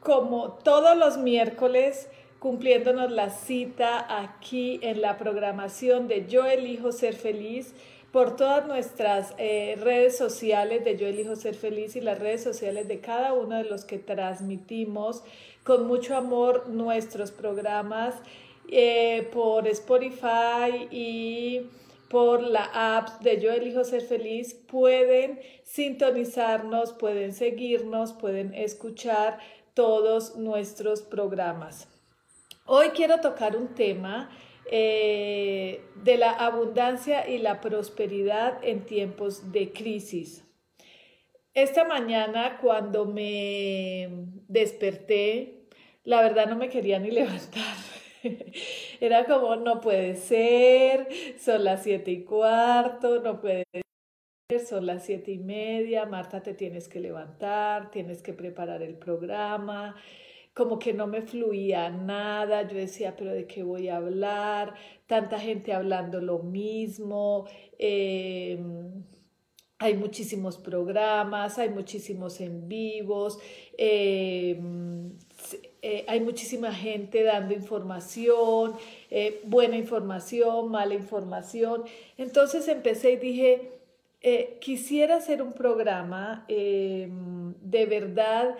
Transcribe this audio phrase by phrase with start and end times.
[0.00, 2.08] Como todos los miércoles,
[2.38, 7.72] cumpliéndonos la cita aquí en la programación de Yo elijo ser feliz
[8.10, 12.88] por todas nuestras eh, redes sociales de Yo elijo ser feliz y las redes sociales
[12.88, 15.22] de cada uno de los que transmitimos
[15.64, 18.14] con mucho amor nuestros programas
[18.68, 21.62] eh, por Spotify y
[22.12, 29.38] por la app de Yo Elijo Ser Feliz pueden sintonizarnos, pueden seguirnos, pueden escuchar
[29.72, 31.88] todos nuestros programas.
[32.66, 34.28] Hoy quiero tocar un tema
[34.70, 40.44] eh, de la abundancia y la prosperidad en tiempos de crisis.
[41.54, 44.10] Esta mañana cuando me
[44.48, 45.66] desperté,
[46.04, 48.01] la verdad no me quería ni levantar.
[49.00, 55.04] Era como, no puede ser, son las siete y cuarto, no puede ser, son las
[55.04, 59.96] siete y media, Marta, te tienes que levantar, tienes que preparar el programa.
[60.54, 64.74] Como que no me fluía nada, yo decía, pero ¿de qué voy a hablar?
[65.06, 67.46] Tanta gente hablando lo mismo.
[67.78, 68.58] Eh,
[69.78, 73.38] hay muchísimos programas, hay muchísimos en vivos,
[73.76, 74.56] eh,
[75.84, 78.74] eh, hay muchísima gente dando información,
[79.10, 81.82] eh, buena información, mala información.
[82.16, 83.72] Entonces empecé y dije,
[84.20, 88.56] eh, quisiera hacer un programa de verdad,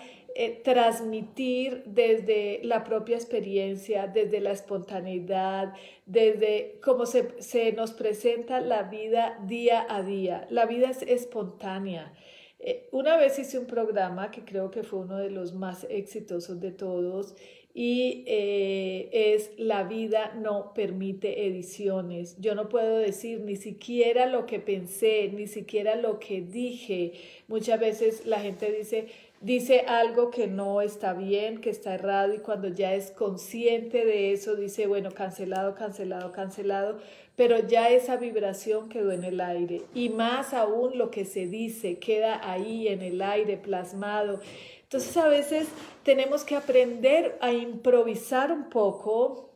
[0.64, 5.74] transmitir desde la propia experiencia, desde la espontaneidad,
[6.06, 10.46] desde cómo se nos presenta la vida día a día.
[10.50, 12.12] La vida es espontánea.
[12.64, 16.60] Eh, una vez hice un programa que creo que fue uno de los más exitosos
[16.60, 17.34] de todos
[17.74, 22.36] y eh, es La vida no permite ediciones.
[22.38, 27.14] Yo no puedo decir ni siquiera lo que pensé, ni siquiera lo que dije.
[27.48, 29.08] Muchas veces la gente dice,
[29.40, 34.32] dice algo que no está bien, que está errado y cuando ya es consciente de
[34.32, 36.98] eso dice, bueno, cancelado, cancelado, cancelado
[37.36, 41.98] pero ya esa vibración quedó en el aire y más aún lo que se dice
[41.98, 44.40] queda ahí en el aire plasmado.
[44.82, 45.68] Entonces a veces
[46.02, 49.50] tenemos que aprender a improvisar un poco,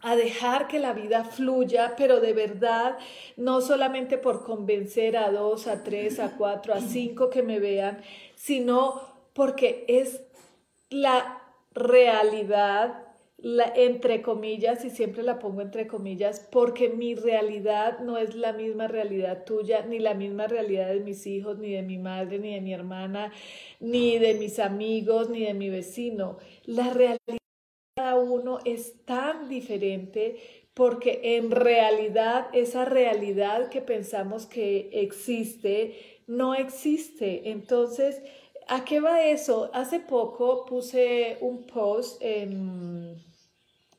[0.00, 2.98] a dejar que la vida fluya, pero de verdad,
[3.38, 8.02] no solamente por convencer a dos, a tres, a cuatro, a cinco que me vean,
[8.34, 9.00] sino
[9.32, 10.20] porque es
[10.90, 13.05] la realidad
[13.38, 18.88] entre comillas, y siempre la pongo entre comillas, porque mi realidad no es la misma
[18.88, 22.60] realidad tuya, ni la misma realidad de mis hijos, ni de mi madre, ni de
[22.60, 23.32] mi hermana,
[23.80, 26.38] ni de mis amigos, ni de mi vecino.
[26.64, 27.38] La realidad de
[27.94, 30.36] cada uno es tan diferente
[30.76, 37.50] porque en realidad esa realidad que pensamos que existe, no existe.
[37.50, 38.22] Entonces,
[38.68, 39.70] ¿A qué va eso?
[39.72, 43.22] Hace poco puse un post en,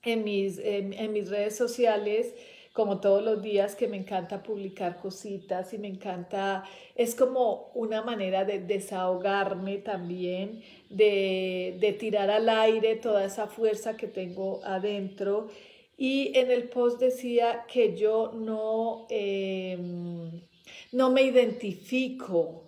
[0.03, 2.33] mis, en, mis redes sociales
[2.73, 6.63] como todos los días que me encanta publicar cositas y me encanta,
[6.95, 13.97] es como una manera de desahogarme también, de, de tirar al aire toda esa fuerza
[13.97, 15.47] que tengo adentro.
[15.97, 20.41] Y en el post decía que yo no, em,
[20.91, 22.66] no me identifico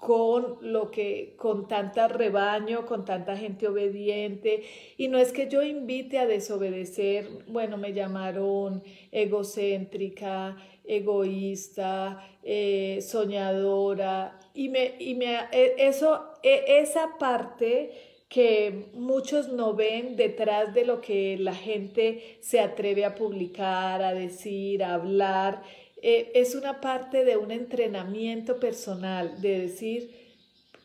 [0.00, 4.62] con lo que con tanta rebaño, con tanta gente obediente.
[4.96, 8.82] Y no es que yo invite a desobedecer, bueno, me llamaron
[9.12, 14.40] egocéntrica, egoísta, eh, soñadora.
[14.54, 17.90] Y me y me e, eso e, esa parte
[18.30, 24.14] que muchos no ven detrás de lo que la gente se atreve a publicar, a
[24.14, 25.62] decir, a hablar
[26.02, 30.10] eh, es una parte de un entrenamiento personal, de decir,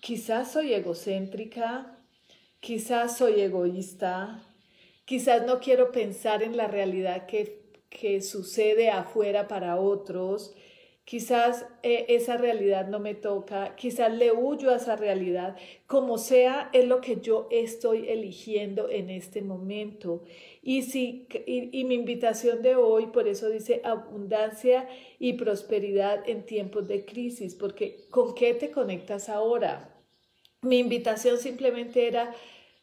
[0.01, 1.97] quizás soy egocéntrica,
[2.59, 4.43] quizás soy egoísta,
[5.05, 10.53] quizás no quiero pensar en la realidad que, que sucede afuera para otros.
[11.05, 15.55] Quizás eh, esa realidad no me toca, quizás le huyo a esa realidad,
[15.85, 20.23] como sea, es lo que yo estoy eligiendo en este momento.
[20.63, 26.87] Y, si, y, mi invitación de hoy, por eso dice abundancia y prosperidad en tiempos
[26.87, 29.95] de crisis, porque ¿con qué te conectas ahora?
[30.63, 32.33] Mi invitación simplemente era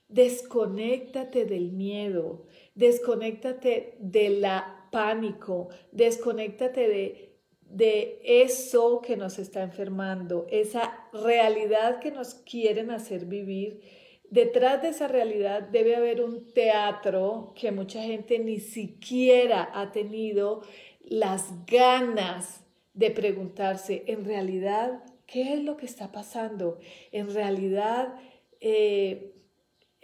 [0.09, 2.47] desconéctate del miedo,
[2.77, 7.32] desconéctate de la pánico, desconéctate de
[7.73, 13.81] de eso que nos está enfermando, esa realidad que nos quieren hacer vivir.
[14.29, 20.63] Detrás de esa realidad debe haber un teatro que mucha gente ni siquiera ha tenido
[21.01, 26.79] las ganas de preguntarse, en realidad, ¿qué es lo que está pasando?
[27.11, 28.15] En realidad,
[28.61, 29.33] eh,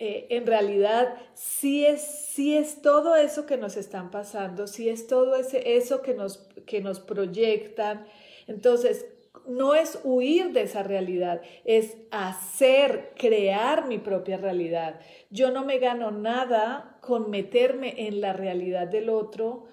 [0.00, 5.34] eh, en realidad sí es, es todo eso que nos están pasando, sí es todo
[5.34, 8.06] ese, eso que nos, que nos proyectan.
[8.46, 9.06] Entonces,
[9.48, 15.00] no es huir de esa realidad, es hacer, crear mi propia realidad.
[15.30, 19.66] Yo no me gano nada con meterme en la realidad del otro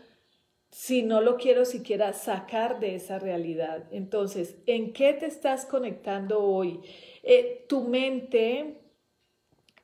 [0.71, 3.85] si no lo quiero siquiera sacar de esa realidad.
[3.91, 6.81] Entonces, ¿en qué te estás conectando hoy?
[7.23, 8.84] Eh, tu mente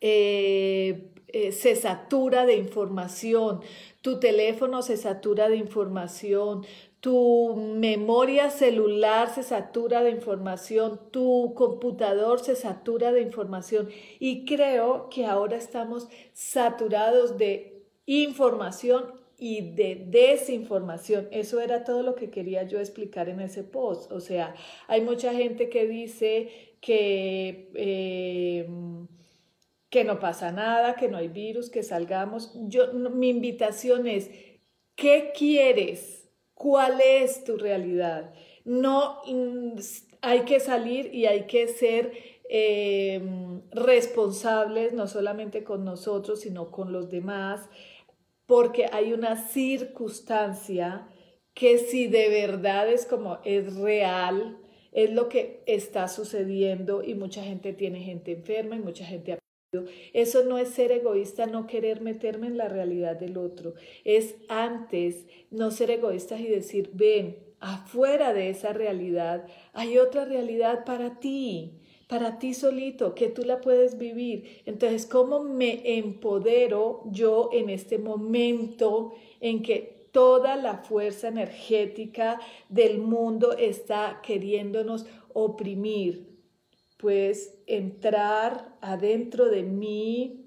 [0.02, 3.62] eh, eh, se satura de información,
[4.02, 6.66] tu teléfono se satura de información,
[7.00, 13.90] tu memoria celular se satura de información, tu computador se satura de información
[14.20, 21.28] y creo que ahora estamos saturados de información y de desinformación.
[21.32, 24.12] Eso era todo lo que quería yo explicar en ese post.
[24.12, 24.54] O sea,
[24.88, 27.72] hay mucha gente que dice que...
[27.76, 28.70] Eh,
[29.92, 32.54] que no pasa nada, que no hay virus, que salgamos.
[32.70, 34.32] Yo, mi invitación es,
[34.96, 36.30] ¿qué quieres?
[36.54, 38.34] ¿Cuál es tu realidad?
[38.64, 39.74] No mm,
[40.22, 42.14] hay que salir y hay que ser
[42.50, 47.70] em, responsables, no solamente con nosotros, sino con los demás,
[48.46, 51.06] porque hay una circunstancia
[51.54, 54.58] que si de verdad es como es real,
[54.94, 59.41] es lo que está sucediendo y mucha gente tiene gente enferma y mucha gente
[60.12, 63.74] eso no es ser egoísta, no querer meterme en la realidad del otro.
[64.04, 70.84] Es antes no ser egoístas y decir, ven, afuera de esa realidad hay otra realidad
[70.84, 74.62] para ti, para ti solito, que tú la puedes vivir.
[74.66, 82.98] Entonces, ¿cómo me empodero yo en este momento en que toda la fuerza energética del
[82.98, 86.31] mundo está queriéndonos oprimir?
[87.02, 90.46] Pues entrar adentro de mí,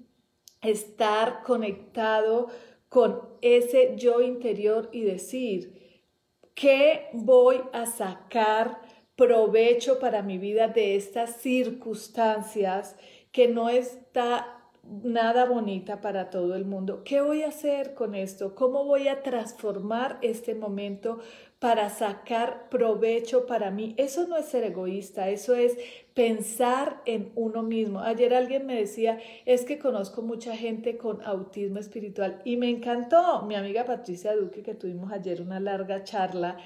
[0.61, 2.47] estar conectado
[2.87, 6.01] con ese yo interior y decir,
[6.53, 8.81] ¿qué voy a sacar
[9.15, 12.95] provecho para mi vida de estas circunstancias
[13.31, 14.55] que no está
[15.03, 17.03] nada bonita para todo el mundo.
[17.03, 18.55] ¿Qué voy a hacer con esto?
[18.55, 21.19] ¿Cómo voy a transformar este momento
[21.59, 23.95] para sacar provecho para mí?
[23.97, 25.77] Eso no es ser egoísta, eso es
[26.15, 27.99] pensar en uno mismo.
[27.99, 33.43] Ayer alguien me decía, es que conozco mucha gente con autismo espiritual y me encantó.
[33.43, 36.57] Mi amiga Patricia Duque, que tuvimos ayer una larga charla,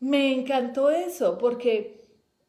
[0.00, 2.00] me encantó eso porque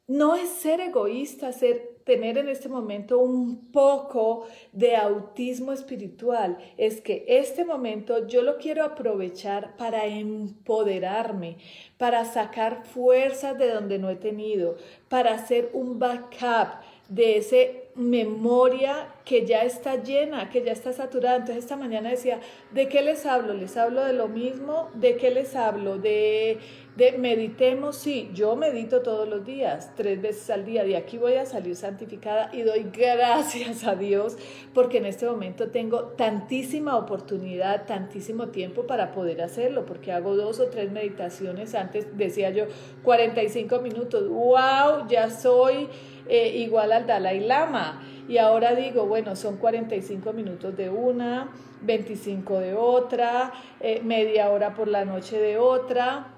[0.08, 7.02] no es ser egoísta, ser tener en este momento un poco de autismo espiritual es
[7.02, 11.58] que este momento yo lo quiero aprovechar para empoderarme,
[11.98, 14.78] para sacar fuerzas de donde no he tenido,
[15.10, 21.38] para hacer un backup de ese memoria que ya está llena, que ya está saturada.
[21.38, 22.40] Entonces esta mañana decía,
[22.72, 23.54] ¿de qué les hablo?
[23.54, 24.90] ¿Les hablo de lo mismo?
[24.96, 25.98] ¿De qué les hablo?
[25.98, 26.58] De,
[26.98, 30.84] de meditemos, sí, yo medito todos los días, tres veces al día.
[30.84, 34.38] De aquí voy a salir santificada y doy gracias a Dios
[34.74, 40.60] porque en este momento tengo tantísima oportunidad, tantísimo tiempo para poder hacerlo, porque hago dos
[40.60, 41.76] o tres meditaciones.
[41.76, 42.66] Antes decía yo
[43.04, 45.88] 45 minutos, wow, ya soy
[46.28, 48.02] eh, igual al Dalai Lama.
[48.28, 51.50] Y ahora digo, bueno, son 45 minutos de una,
[51.82, 56.33] 25 de otra, eh, media hora por la noche de otra.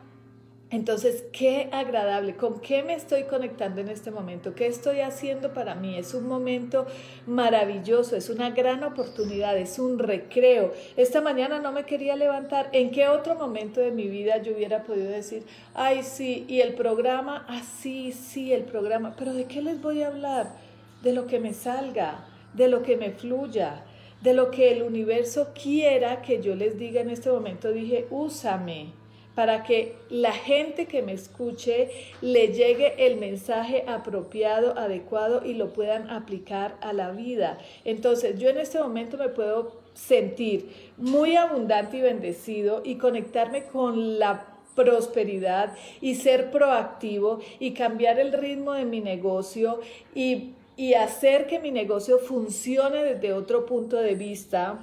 [0.76, 4.56] Entonces, qué agradable, ¿con qué me estoy conectando en este momento?
[4.56, 5.98] ¿Qué estoy haciendo para mí?
[5.98, 6.86] Es un momento
[7.26, 10.74] maravilloso, es una gran oportunidad, es un recreo.
[10.98, 12.68] Esta mañana no me quería levantar.
[12.74, 16.74] ¿En qué otro momento de mi vida yo hubiera podido decir, ay, sí, y el
[16.74, 20.58] programa, ah, sí, sí, el programa, pero ¿de qué les voy a hablar?
[21.04, 23.86] De lo que me salga, de lo que me fluya,
[24.22, 27.72] de lo que el universo quiera que yo les diga en este momento.
[27.72, 29.05] Dije, úsame
[29.36, 31.90] para que la gente que me escuche
[32.22, 37.60] le llegue el mensaje apropiado, adecuado y lo puedan aplicar a la vida.
[37.84, 44.20] Entonces, yo en este momento me puedo sentir muy abundante y bendecido y conectarme con
[44.20, 49.80] la prosperidad y ser proactivo y cambiar el ritmo de mi negocio
[50.14, 54.80] y, y hacer que mi negocio funcione desde otro punto de vista.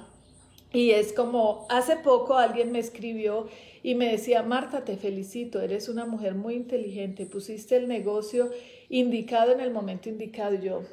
[0.71, 3.47] Y es como, hace poco alguien me escribió
[3.83, 8.49] y me decía, Marta, te felicito, eres una mujer muy inteligente, pusiste el negocio
[8.89, 10.55] indicado en el momento indicado.
[10.55, 10.83] Y yo,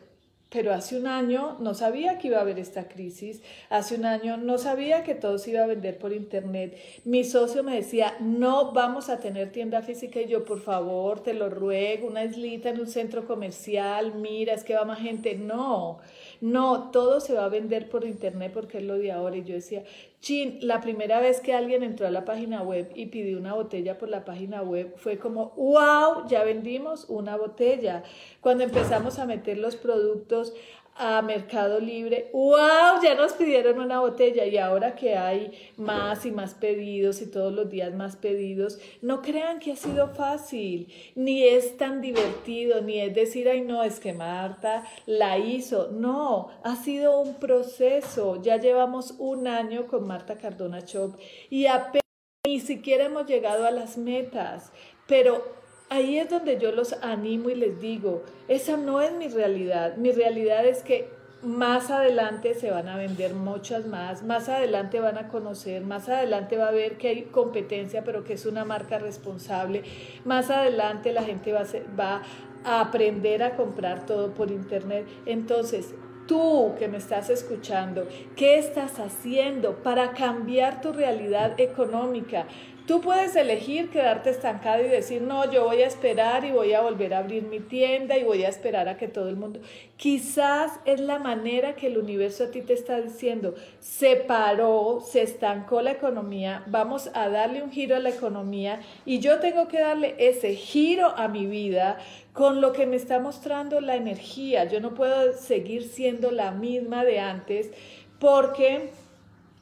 [0.51, 4.37] pero hace un año no sabía que iba a haber esta crisis, hace un año
[4.37, 6.77] no sabía que todo se iba a vender por internet.
[7.05, 11.35] Mi socio me decía, no vamos a tener tienda física y yo, por favor, te
[11.35, 15.37] lo ruego, una islita en un centro comercial, mira, es que va más gente.
[15.37, 16.01] No,
[16.41, 19.37] no, todo se va a vender por internet porque es lo de ahora.
[19.37, 19.85] Y yo decía,
[20.21, 23.99] chin, la primera vez que alguien entró a la página web y pidió una botella
[23.99, 28.03] por la página web fue como, wow, ya vendimos una botella.
[28.41, 30.55] Cuando empezamos a meter los productos
[31.02, 36.30] a Mercado Libre, wow, ya nos pidieron una botella y ahora que hay más y
[36.30, 41.42] más pedidos y todos los días más pedidos, no crean que ha sido fácil, ni
[41.42, 46.76] es tan divertido, ni es decir, ay no, es que Marta la hizo, no, ha
[46.76, 51.16] sido un proceso, ya llevamos un año con Marta Cardona Shop
[51.49, 52.04] y apenas
[52.47, 54.71] ni siquiera hemos llegado a las metas,
[55.07, 55.60] pero
[55.91, 60.13] ahí es donde yo los animo y les digo, esa no es mi realidad, mi
[60.13, 61.11] realidad es que
[61.43, 66.57] más adelante se van a vender muchas más, más adelante van a conocer, más adelante
[66.57, 69.83] va a ver que hay competencia, pero que es una marca responsable,
[70.25, 72.23] más adelante la gente va a, va
[72.65, 75.07] a aprender a comprar todo por internet.
[75.25, 75.95] Entonces,
[76.27, 78.07] tú que me estás escuchando,
[78.37, 82.47] ¿qué estás haciendo para cambiar tu realidad económica?
[82.91, 86.81] Tú puedes elegir quedarte estancado y decir, no, yo voy a esperar y voy a
[86.81, 89.61] volver a abrir mi tienda y voy a esperar a que todo el mundo...
[89.97, 95.23] Quizás es la manera que el universo a ti te está diciendo, se paró, se
[95.23, 99.79] estancó la economía, vamos a darle un giro a la economía y yo tengo que
[99.79, 101.97] darle ese giro a mi vida
[102.33, 104.65] con lo que me está mostrando la energía.
[104.65, 107.71] Yo no puedo seguir siendo la misma de antes
[108.19, 108.91] porque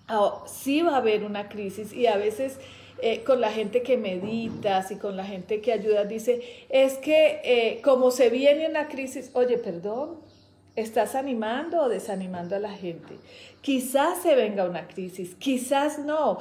[0.09, 2.59] oh, sí va a haber una crisis y a veces
[3.00, 7.40] eh, con la gente que meditas y con la gente que ayuda, dice, es que
[7.45, 10.19] eh, como se viene una crisis, oye, perdón,
[10.75, 13.14] estás animando o desanimando a la gente.
[13.61, 16.38] Quizás se venga una crisis, quizás no.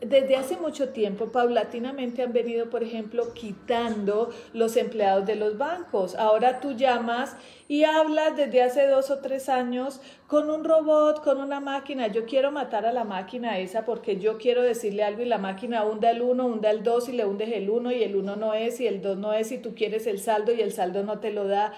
[0.00, 6.14] Desde hace mucho tiempo, paulatinamente han venido, por ejemplo, quitando los empleados de los bancos.
[6.14, 7.36] Ahora tú llamas
[7.68, 12.06] y hablas desde hace dos o tres años con un robot, con una máquina.
[12.06, 15.84] Yo quiero matar a la máquina esa porque yo quiero decirle algo y la máquina
[15.84, 18.54] hunda el uno, hunda el dos y le hundes el uno y el uno no
[18.54, 21.18] es y el dos no es y tú quieres el saldo y el saldo no
[21.18, 21.74] te lo da.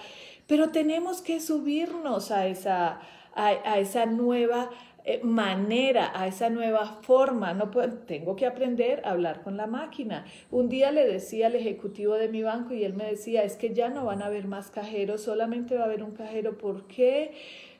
[0.47, 3.01] Pero tenemos que subirnos a esa
[3.33, 4.69] a, esa nueva
[5.03, 7.53] eh, manera, a esa nueva forma.
[7.53, 7.69] No
[8.05, 10.25] tengo que aprender a hablar con la máquina.
[10.49, 13.73] Un día le decía al ejecutivo de mi banco y él me decía, es que
[13.73, 16.57] ya no van a haber más cajeros, solamente va a haber un cajero.
[16.57, 17.33] ¿Por qué?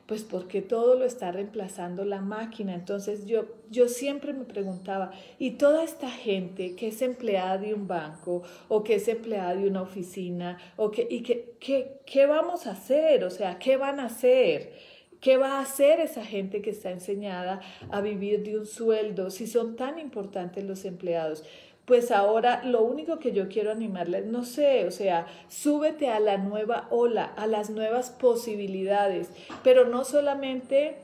[0.07, 2.73] Pues porque todo lo está reemplazando la máquina.
[2.73, 7.87] Entonces yo, yo siempre me preguntaba, ¿y toda esta gente que es empleada de un
[7.87, 12.71] banco o que es empleada de una oficina o que, y que, qué vamos a
[12.71, 13.23] hacer?
[13.23, 14.73] O sea, ¿qué van a hacer?
[15.21, 17.61] ¿Qué va a hacer esa gente que está enseñada
[17.91, 21.43] a vivir de un sueldo si son tan importantes los empleados?
[21.85, 26.37] Pues ahora lo único que yo quiero animarles, no sé, o sea, súbete a la
[26.37, 29.29] nueva ola, a las nuevas posibilidades,
[29.63, 30.95] pero no solamente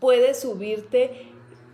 [0.00, 1.12] puedes subirte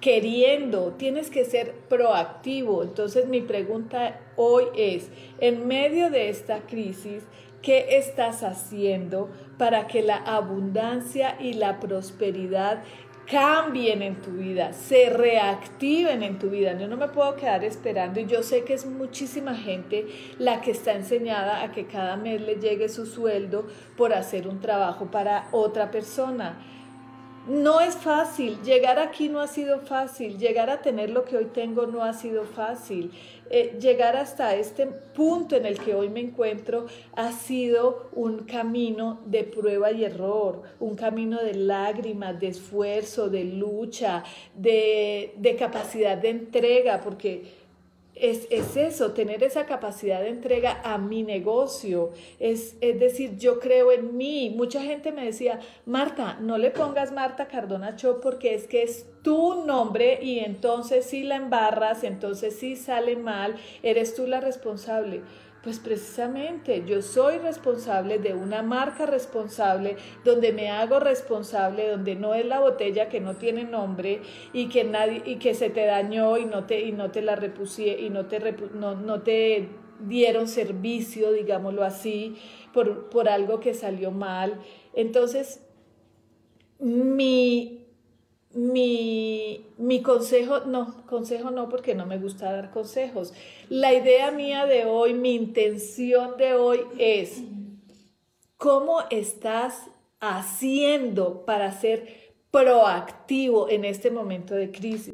[0.02, 2.82] queriendo, tienes que ser proactivo.
[2.82, 5.08] Entonces mi pregunta hoy es,
[5.40, 7.22] en medio de esta crisis,
[7.64, 12.82] ¿qué estás haciendo para que la abundancia y la prosperidad
[13.26, 16.78] cambien en tu vida, se reactiven en tu vida.
[16.78, 20.06] Yo no me puedo quedar esperando y yo sé que es muchísima gente
[20.38, 23.66] la que está enseñada a que cada mes le llegue su sueldo
[23.96, 26.58] por hacer un trabajo para otra persona.
[27.46, 31.44] No es fácil, llegar aquí no ha sido fácil, llegar a tener lo que hoy
[31.52, 33.12] tengo no ha sido fácil,
[33.50, 39.20] eh, llegar hasta este punto en el que hoy me encuentro ha sido un camino
[39.26, 44.24] de prueba y error, un camino de lágrimas, de esfuerzo, de lucha,
[44.54, 47.63] de, de capacidad de entrega, porque
[48.14, 52.12] es, eso, tener esa capacidad de entrega a mi negocio.
[52.38, 54.52] Es, es decir, yo creo en mí.
[54.56, 59.06] Mucha gente me decía, Marta, no le pongas Marta Cardona Cho porque es que es
[59.22, 65.22] tu nombre y entonces si la embarras, entonces si sale mal, eres tú la responsable.
[65.64, 72.34] Pues precisamente yo soy responsable de una marca responsable, donde me hago responsable, donde no
[72.34, 74.20] es la botella que no tiene nombre
[74.52, 77.34] y que nadie y que se te dañó y no te y no te la
[77.34, 82.36] repusí y no te no, no te dieron servicio, digámoslo así,
[82.74, 84.60] por, por algo que salió mal.
[84.92, 85.62] Entonces,
[86.78, 87.83] mi
[88.54, 93.32] mi, mi, consejo, no, consejo no, porque no me gusta dar consejos.
[93.68, 97.42] La idea mía de hoy, mi intención de hoy es,
[98.56, 99.88] ¿cómo estás
[100.20, 105.13] haciendo para ser proactivo en este momento de crisis?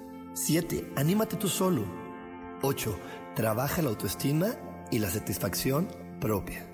[0.33, 0.93] 7.
[0.95, 1.83] Anímate tú solo.
[2.61, 2.97] 8.
[3.35, 4.55] Trabaja la autoestima
[4.91, 5.87] y la satisfacción
[6.19, 6.67] propia.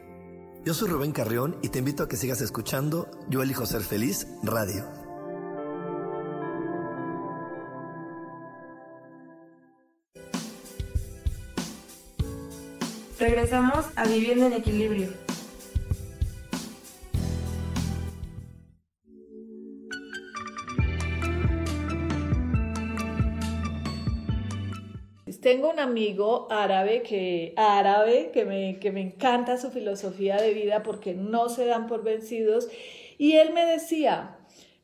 [0.66, 4.28] Yo soy Rubén Carrión y te invito a que sigas escuchando Yo elijo ser feliz
[4.44, 4.86] radio.
[13.20, 15.27] Regresamos a Viviendo en Equilibrio.
[25.48, 30.84] Tengo un amigo árabe que, árabe que me, que me encanta su filosofía de vida
[30.84, 32.68] porque no se dan por vencidos
[33.18, 34.40] y él me decía,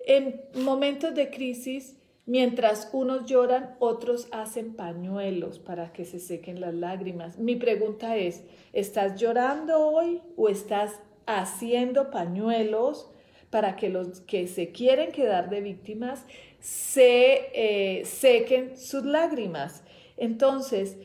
[0.06, 6.74] en momentos de crisis, mientras unos lloran, otros hacen pañuelos para que se sequen las
[6.74, 7.38] lágrimas.
[7.38, 13.12] Mi pregunta es, ¿estás llorando hoy o estás haciendo pañuelos
[13.50, 16.26] para que los que se quieren quedar de víctimas
[16.62, 19.84] se eh, sequen sus lágrimas?
[20.18, 20.98] Entonces,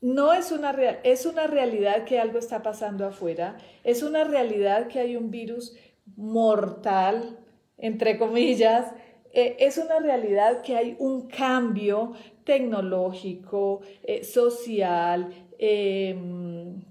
[0.00, 0.70] no es una,
[1.02, 5.76] es una realidad que algo está pasando afuera, es una realidad que hay un virus
[6.16, 7.38] mortal,
[7.76, 8.92] entre comillas,
[9.32, 12.12] eh, es una realidad que hay un cambio
[12.44, 16.82] tecnológico, eh, social, em,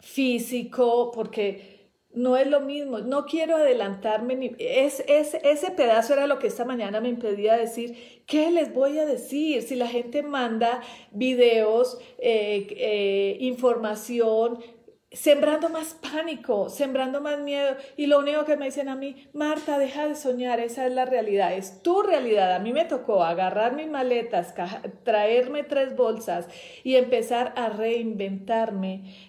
[0.00, 1.77] físico, porque
[2.14, 6.64] no es lo mismo, no quiero adelantarme, ni, es, ese pedazo era lo que esta
[6.64, 9.62] mañana me impedía decir, ¿qué les voy a decir?
[9.62, 10.80] Si la gente manda
[11.12, 14.58] videos, eh, eh, información,
[15.10, 17.76] sembrando más pánico, sembrando más miedo.
[17.96, 21.06] Y lo único que me dicen a mí, Marta, deja de soñar, esa es la
[21.06, 22.54] realidad, es tu realidad.
[22.54, 24.54] A mí me tocó agarrar mis maletas,
[25.04, 26.48] traerme tres bolsas
[26.84, 29.27] y empezar a reinventarme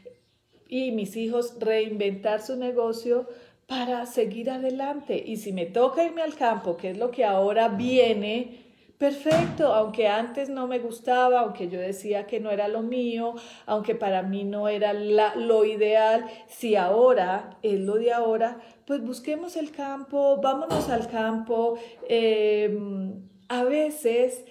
[0.69, 3.27] y mis hijos reinventar su negocio
[3.65, 5.21] para seguir adelante.
[5.25, 10.07] Y si me toca irme al campo, que es lo que ahora viene, perfecto, aunque
[10.07, 13.33] antes no me gustaba, aunque yo decía que no era lo mío,
[13.65, 19.55] aunque para mí no era lo ideal, si ahora es lo de ahora, pues busquemos
[19.55, 21.79] el campo, vámonos al campo.
[22.07, 24.45] Em, a veces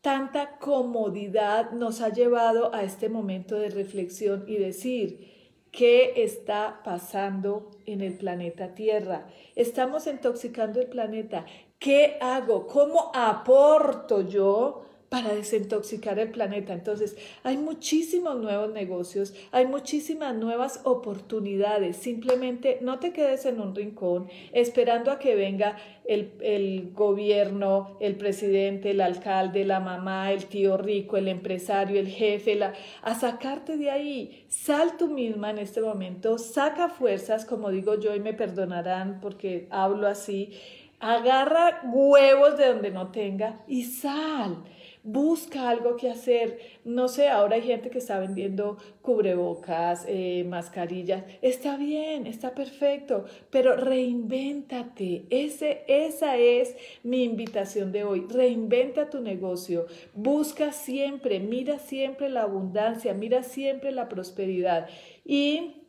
[0.00, 5.33] tanta comodidad nos ha llevado a este momento de reflexión y decir,
[5.76, 9.26] ¿Qué está pasando en el planeta Tierra?
[9.56, 11.46] Estamos intoxicando el planeta.
[11.80, 12.68] ¿Qué hago?
[12.68, 14.84] ¿Cómo aporto yo
[15.14, 16.72] para desintoxicar el planeta.
[16.72, 21.96] Entonces, hay muchísimos nuevos negocios, hay muchísimas nuevas oportunidades.
[21.96, 28.90] Simplemente no te quedes en un rincón esperando a que venga el, gobierno, el presidente,
[28.90, 32.58] el alcalde, la mamá, el tío rico, el empresario, el jefe,
[33.02, 34.44] a sacarte de ahí.
[34.48, 39.68] Sal tú misma en este momento, saca fuerzas, como digo yo, y me perdonarán porque
[39.70, 40.52] hablo así.
[41.00, 44.64] Agarra huevos de donde no tenga y sal
[45.04, 46.58] busca algo que hacer.
[46.84, 51.24] No sé, ahora hay gente que está vendiendo cubrebocas, eh, mascarillas.
[51.42, 55.26] Está bien, está perfecto, pero reinvéntate.
[55.30, 58.26] Ese, esa es mi invitación de hoy.
[58.28, 59.86] Reinventa tu negocio.
[60.14, 64.88] Busca siempre, mira siempre la abundancia, mira siempre la prosperidad.
[65.24, 65.82] Y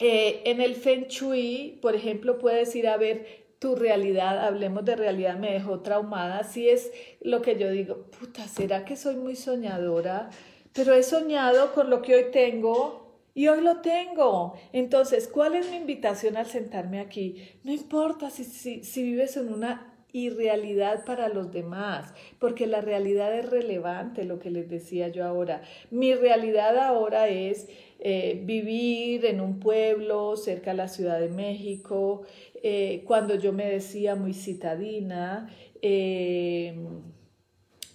[0.00, 4.96] eh, en el Feng Shui, por ejemplo, puedes ir a ver tu realidad, hablemos de
[4.96, 6.42] realidad, me dejó traumada.
[6.44, 10.30] Si es lo que yo digo, puta, ¿será que soy muy soñadora?
[10.72, 14.54] Pero he soñado con lo que hoy tengo y hoy lo tengo.
[14.72, 17.50] Entonces, ¿cuál es mi invitación al sentarme aquí?
[17.62, 23.36] No importa si, si, si vives en una irrealidad para los demás, porque la realidad
[23.36, 25.62] es relevante, lo que les decía yo ahora.
[25.90, 27.68] Mi realidad ahora es
[28.00, 32.22] eh, vivir en un pueblo cerca de la Ciudad de México,
[32.62, 35.48] eh, cuando yo me decía muy citadina,
[35.82, 36.74] eh,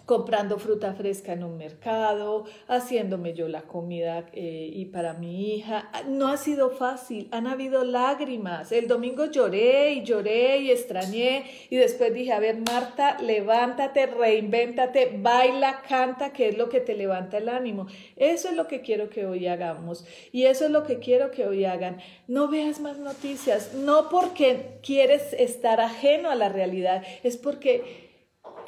[0.06, 5.90] comprando fruta fresca en un mercado, haciéndome yo la comida eh, y para mi hija.
[6.08, 8.72] No ha sido fácil, han habido lágrimas.
[8.72, 15.18] El domingo lloré y lloré y extrañé y después dije, a ver Marta, levántate, reinvéntate,
[15.18, 17.88] baila, canta, que es lo que te levanta el ánimo.
[18.16, 21.48] Eso es lo que quiero que hoy hagamos y eso es lo que quiero que
[21.48, 22.00] hoy hagan.
[22.28, 28.05] No veas más noticias, no porque quieres estar ajeno a la realidad, es porque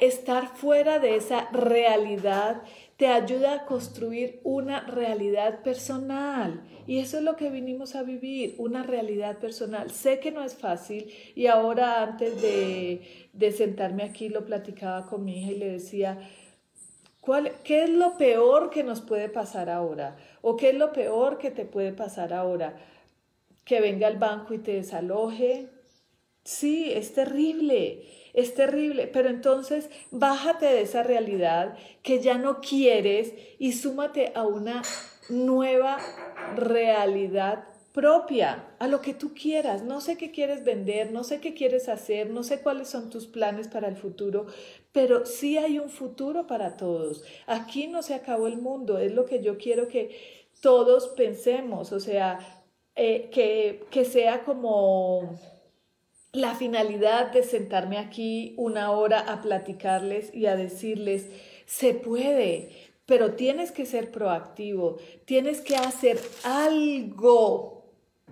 [0.00, 2.62] estar fuera de esa realidad
[2.98, 6.62] te ayuda a construir una realidad personal.
[6.86, 9.90] Y eso es lo que vinimos a vivir, una realidad personal.
[9.92, 15.24] Sé que no es fácil y ahora antes de, de sentarme aquí lo platicaba con
[15.24, 16.18] mi hija y le decía,
[17.20, 20.16] ¿cuál, ¿qué es lo peor que nos puede pasar ahora?
[20.40, 22.74] ¿O qué es lo peor que te puede pasar ahora?
[23.64, 25.68] Que venga el banco y te desaloje.
[26.42, 28.02] Sí, es terrible
[28.34, 34.46] es terrible, pero entonces bájate de esa realidad que ya no quieres y súmate a
[34.46, 34.82] una
[35.28, 35.98] nueva
[36.56, 39.82] realidad propia, a lo que tú quieras.
[39.82, 43.26] No sé qué quieres vender, no sé qué quieres hacer, no sé cuáles son tus
[43.26, 44.46] planes para el futuro,
[44.92, 47.24] pero sí hay un futuro para todos.
[47.46, 50.10] Aquí no se acabó el mundo, es lo que yo quiero que
[50.60, 52.38] todos pensemos, o sea,
[52.94, 55.38] eh, que, que sea como
[56.32, 61.26] la finalidad de sentarme aquí una hora a platicarles y a decirles,
[61.64, 62.70] se puede,
[63.06, 67.84] pero tienes que ser proactivo, tienes que hacer algo,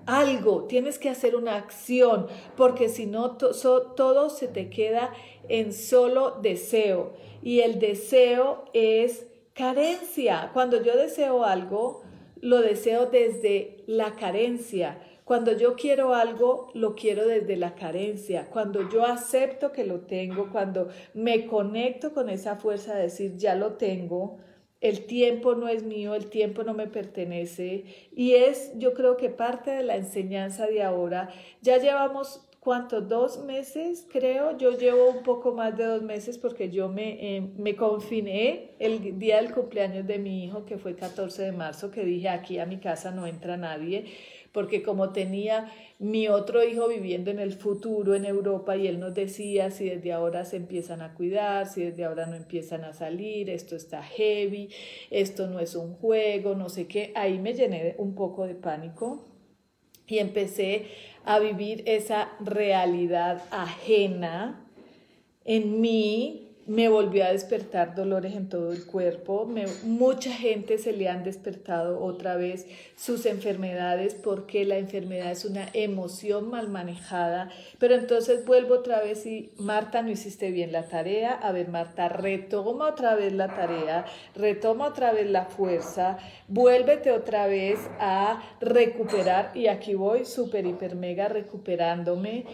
[0.04, 5.12] algo, tienes que hacer una acción, porque si no, todo se te queda
[5.48, 7.14] en solo deseo.
[7.42, 10.50] Y el deseo es carencia.
[10.52, 12.02] Cuando yo deseo algo,
[12.40, 18.48] lo deseo desde la carencia cuando yo quiero algo, lo quiero desde la carencia.
[18.48, 23.56] Cuando yo acepto que lo tengo, cuando me conecto con esa fuerza de decir, ya
[23.56, 24.38] lo tengo,
[24.80, 27.86] el tiempo no es mío, el tiempo no me pertenece.
[28.14, 33.00] Y es, yo creo que parte de la enseñanza de ahora, ya llevamos ¿cuánto?
[33.00, 34.58] Dos meses, creo.
[34.58, 39.20] Yo llevo un poco más de dos meses porque yo me, eh, me confiné el
[39.20, 42.66] día del cumpleaños de mi hijo, que fue 14 de marzo, que dije, aquí a
[42.66, 44.06] mi casa no entra nadie,
[44.56, 49.12] porque como tenía mi otro hijo viviendo en el futuro en Europa y él nos
[49.12, 53.50] decía si desde ahora se empiezan a cuidar, si desde ahora no empiezan a salir,
[53.50, 54.70] esto está heavy,
[55.10, 59.28] esto no es un juego, no sé qué, ahí me llené un poco de pánico
[60.06, 60.86] y empecé
[61.26, 64.70] a vivir esa realidad ajena
[65.44, 69.48] en mí, me volvió a despertar dolores en todo el cuerpo.
[69.84, 75.68] mucha gente se le han despertado otra vez sus enfermedades porque la enfermedad es una
[75.72, 77.50] emoción mal manejada.
[77.78, 81.32] Pero entonces vuelvo otra vez y Marta, no hiciste bien la tarea.
[81.32, 87.46] A ver, Marta, retoma otra vez la tarea, retoma otra vez la fuerza, vuélvete otra
[87.46, 89.52] vez a recuperar.
[89.54, 92.44] Y aquí voy súper, hiper, mega recuperándome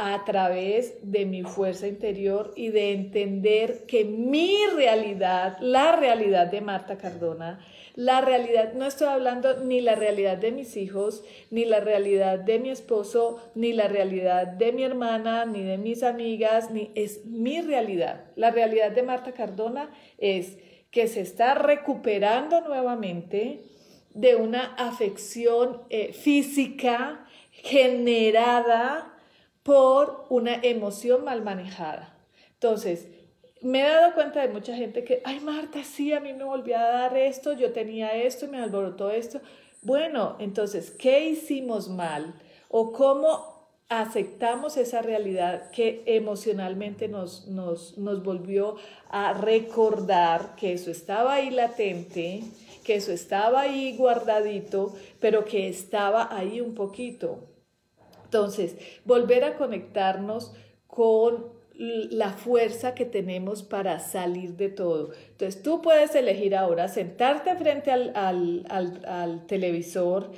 [0.00, 6.60] a través de mi fuerza interior y de entender que mi realidad, la realidad de
[6.60, 7.60] Marta Cardona,
[7.94, 12.58] la realidad, no estoy hablando ni la realidad de mis hijos, ni la realidad de
[12.58, 17.60] mi esposo, ni la realidad de mi hermana, ni de mis amigas, ni es mi
[17.60, 18.24] realidad.
[18.36, 20.56] La realidad de Marta Cardona es
[20.90, 23.64] que se está recuperando nuevamente
[24.14, 29.09] de una afección eh, física generada
[29.62, 32.16] por una emoción mal manejada.
[32.54, 33.06] Entonces,
[33.62, 36.78] me he dado cuenta de mucha gente que, ay Marta, sí, a mí me volvió
[36.78, 39.40] a dar esto, yo tenía esto me alborotó esto.
[39.82, 42.34] Bueno, entonces, ¿qué hicimos mal?
[42.68, 48.76] ¿O cómo aceptamos esa realidad que emocionalmente nos, nos, nos volvió
[49.08, 52.44] a recordar que eso estaba ahí latente,
[52.84, 57.49] que eso estaba ahí guardadito, pero que estaba ahí un poquito?
[58.30, 60.52] Entonces, volver a conectarnos
[60.86, 65.10] con la fuerza que tenemos para salir de todo.
[65.30, 68.12] Entonces, tú puedes elegir ahora sentarte frente al,
[68.68, 70.30] al, televisor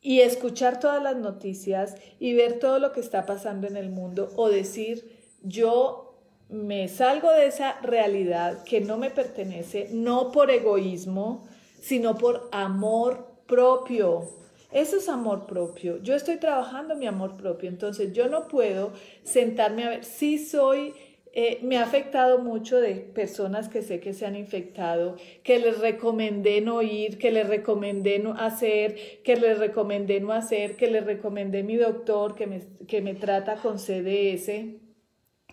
[0.00, 4.30] y escuchar todas las noticias y ver todo lo que está pasando en el mundo
[4.36, 11.48] o decir, yo me salgo de esa realidad que no me pertenece, no por egoísmo,
[11.80, 14.45] sino por amor propio.
[14.76, 16.02] Eso es amor propio.
[16.02, 20.92] Yo estoy trabajando mi amor propio, entonces yo no puedo sentarme a ver si soy...
[21.32, 25.78] Eh, me ha afectado mucho de personas que sé que se han infectado, que les
[25.80, 31.04] recomendé no ir, que les recomendé no hacer, que les recomendé no hacer, que les
[31.04, 34.46] recomendé mi doctor que me, que me trata con CDS,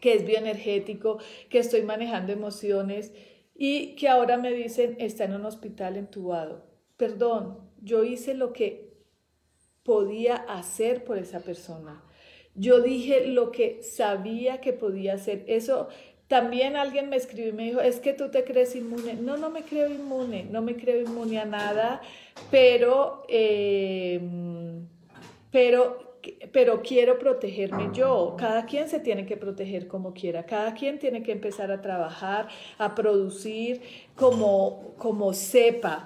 [0.01, 3.13] que es bioenergético, que estoy manejando emociones
[3.55, 6.65] y que ahora me dicen está en un hospital entubado.
[6.97, 8.82] Perdón, yo hice lo que
[9.83, 12.01] podía hacer por esa persona.
[12.55, 15.43] Yo dije lo que sabía que podía hacer.
[15.47, 15.89] Eso
[16.27, 19.15] también alguien me escribió y me dijo, es que tú te crees inmune.
[19.15, 22.01] No, no me creo inmune, no me creo inmune a nada,
[22.49, 24.87] pero, em,
[25.51, 26.12] pero
[26.51, 28.35] pero quiero protegerme yo.
[28.37, 30.45] Cada quien se tiene que proteger como quiera.
[30.45, 33.81] Cada quien tiene que empezar a trabajar, a producir
[34.15, 36.05] como, como sepa.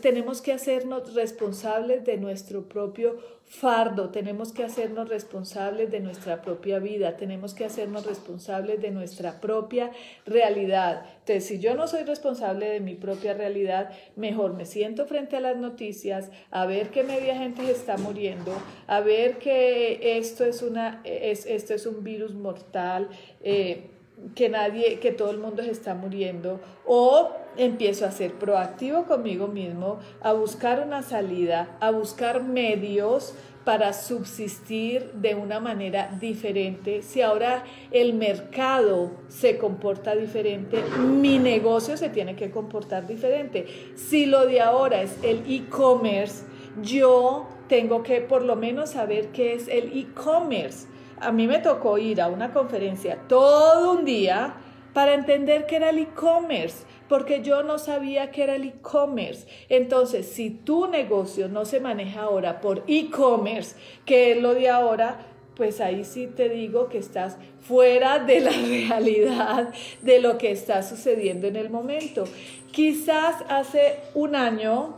[0.00, 6.78] tenemos que hacernos responsables de nuestro propio fardo, tenemos que hacernos responsables de nuestra propia
[6.78, 9.90] vida, tenemos que hacernos responsables de nuestra propia
[10.24, 11.04] realidad.
[11.18, 15.40] Entonces, si yo no soy responsable de mi propia realidad, mejor me siento frente a
[15.40, 18.52] las noticias a ver que media gente se está muriendo,
[18.86, 23.08] a ver que esto es, una, es, esto es un virus mortal.
[23.42, 23.90] Eh,
[24.34, 29.48] que nadie, que todo el mundo se está muriendo, o empiezo a ser proactivo conmigo
[29.48, 37.02] mismo, a buscar una salida, a buscar medios para subsistir de una manera diferente.
[37.02, 43.66] Si ahora el mercado se comporta diferente, mi negocio se tiene que comportar diferente.
[43.96, 46.44] Si lo de ahora es el e-commerce,
[46.82, 50.86] yo tengo que por lo menos saber qué es el e-commerce.
[51.20, 54.54] A mí me tocó ir a una conferencia todo un día
[54.92, 59.44] para entender qué era el e-commerce porque yo no sabía que era el e-commerce.
[59.68, 65.26] Entonces, si tu negocio no se maneja ahora por e-commerce, que es lo de ahora,
[65.56, 68.52] pues ahí sí te digo que estás fuera de la
[68.88, 72.24] realidad de lo que está sucediendo en el momento.
[72.70, 74.94] Quizás hace un año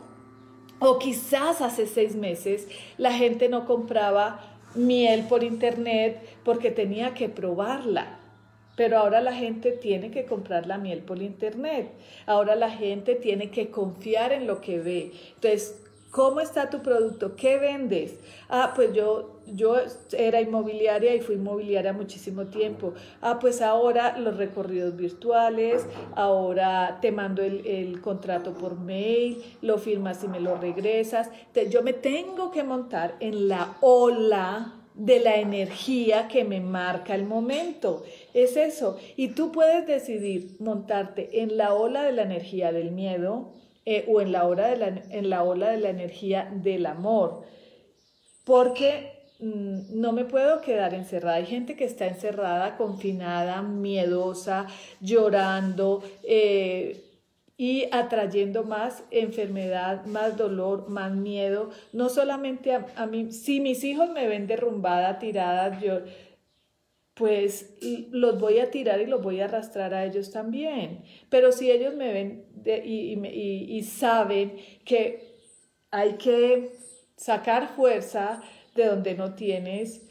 [0.80, 7.28] o quizás hace seis meses la gente no compraba miel por internet porque tenía que
[7.28, 8.18] probarla.
[8.76, 11.90] Pero ahora la gente tiene que comprar la miel por internet.
[12.26, 15.12] Ahora la gente tiene que confiar en lo que ve.
[15.34, 17.36] Entonces, ¿cómo está tu producto?
[17.36, 18.14] ¿Qué vendes?
[18.48, 19.76] Ah, pues yo yo
[20.12, 22.94] era inmobiliaria y fui inmobiliaria muchísimo tiempo.
[23.20, 29.78] Ah, pues ahora los recorridos virtuales, ahora te mando el, el contrato por mail, lo
[29.78, 31.30] firmas y me lo regresas.
[31.70, 37.24] yo me tengo que montar en la ola de la energía que me marca el
[37.24, 38.04] momento.
[38.34, 38.98] Es eso.
[39.16, 43.52] Y tú puedes decidir montarte en la ola de la energía del miedo
[43.84, 47.42] eh, o en la, ola de la, en la ola de la energía del amor.
[48.44, 51.36] Porque no me puedo quedar encerrada.
[51.36, 54.68] Hay gente que está encerrada, confinada, miedosa,
[55.00, 56.02] llorando.
[56.22, 57.08] Eh,
[57.56, 61.70] y atrayendo más enfermedad, más dolor, más miedo.
[61.92, 66.00] No solamente a, mí, si mis hijos me ven derrumbada, tirada, yo
[67.14, 67.76] pues
[68.10, 71.04] los voy a tirar y los voy a arrastrar a ellos también.
[71.28, 72.44] Pero si ellos me ven
[72.84, 75.36] y saben que
[75.90, 76.72] hay que
[77.16, 78.42] sacar fuerza
[78.74, 80.02] de donde no tienes,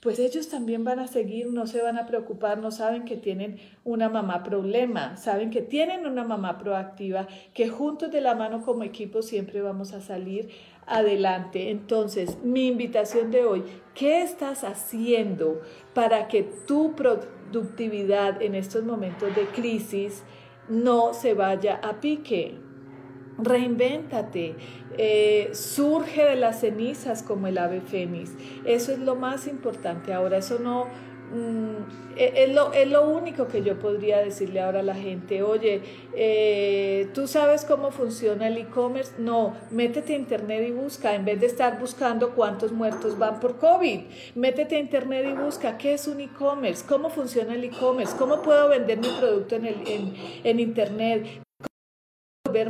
[0.00, 3.58] pues ellos también van a seguir, no se van a preocupar, no saben que tienen
[3.84, 8.84] una mamá problema, saben que tienen una mamá proactiva, que juntos de la mano como
[8.84, 10.50] equipo siempre vamos a salir
[10.86, 11.70] adelante.
[11.70, 15.60] Entonces, mi invitación de hoy, ¿qué estás haciendo
[15.94, 20.22] para que tu productividad en estos momentos de crisis
[20.68, 22.67] no se vaya a pique?
[23.38, 24.56] Reinvéntate,
[24.96, 28.32] eh, surge de las cenizas como el ave fénix.
[28.64, 30.12] Eso es lo más importante.
[30.12, 30.86] Ahora, eso no,
[31.32, 35.44] mm, e, es, lo, es, lo, único que yo podría decirle ahora a la gente.
[35.44, 35.82] Oye,
[36.14, 39.12] eh, ¿tú sabes cómo funciona el e-commerce?
[39.18, 43.58] No, métete a internet y busca, en vez de estar buscando cuántos muertos van por
[43.58, 44.00] COVID.
[44.34, 48.68] Métete a internet y busca qué es un e-commerce, cómo funciona el e-commerce, cómo puedo
[48.68, 51.47] vender mi producto en, el, en, en internet,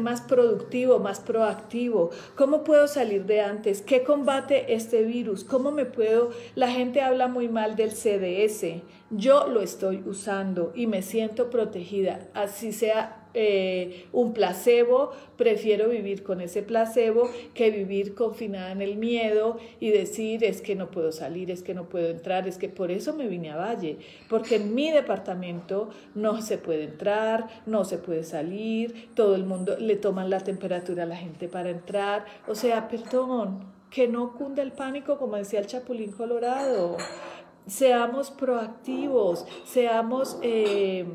[0.00, 2.10] más productivo, más proactivo?
[2.36, 3.82] ¿Cómo puedo salir de antes?
[3.82, 5.44] ¿Qué combate este virus?
[5.44, 6.30] ¿Cómo me puedo?
[6.54, 8.82] La gente habla muy mal del CDS.
[9.10, 16.22] Yo lo estoy usando y me siento protegida, así sea eh, un placebo, prefiero vivir
[16.22, 21.12] con ese placebo que vivir confinada en el miedo y decir es que no puedo
[21.12, 24.56] salir, es que no puedo entrar, es que por eso me vine a Valle, porque
[24.56, 29.96] en mi departamento no se puede entrar, no se puede salir, todo el mundo le
[29.96, 34.72] toman la temperatura a la gente para entrar, o sea, perdón, que no cunda el
[34.72, 36.96] pánico como decía el Chapulín Colorado.
[37.66, 40.38] Seamos proactivos, seamos...
[40.42, 41.06] Eh,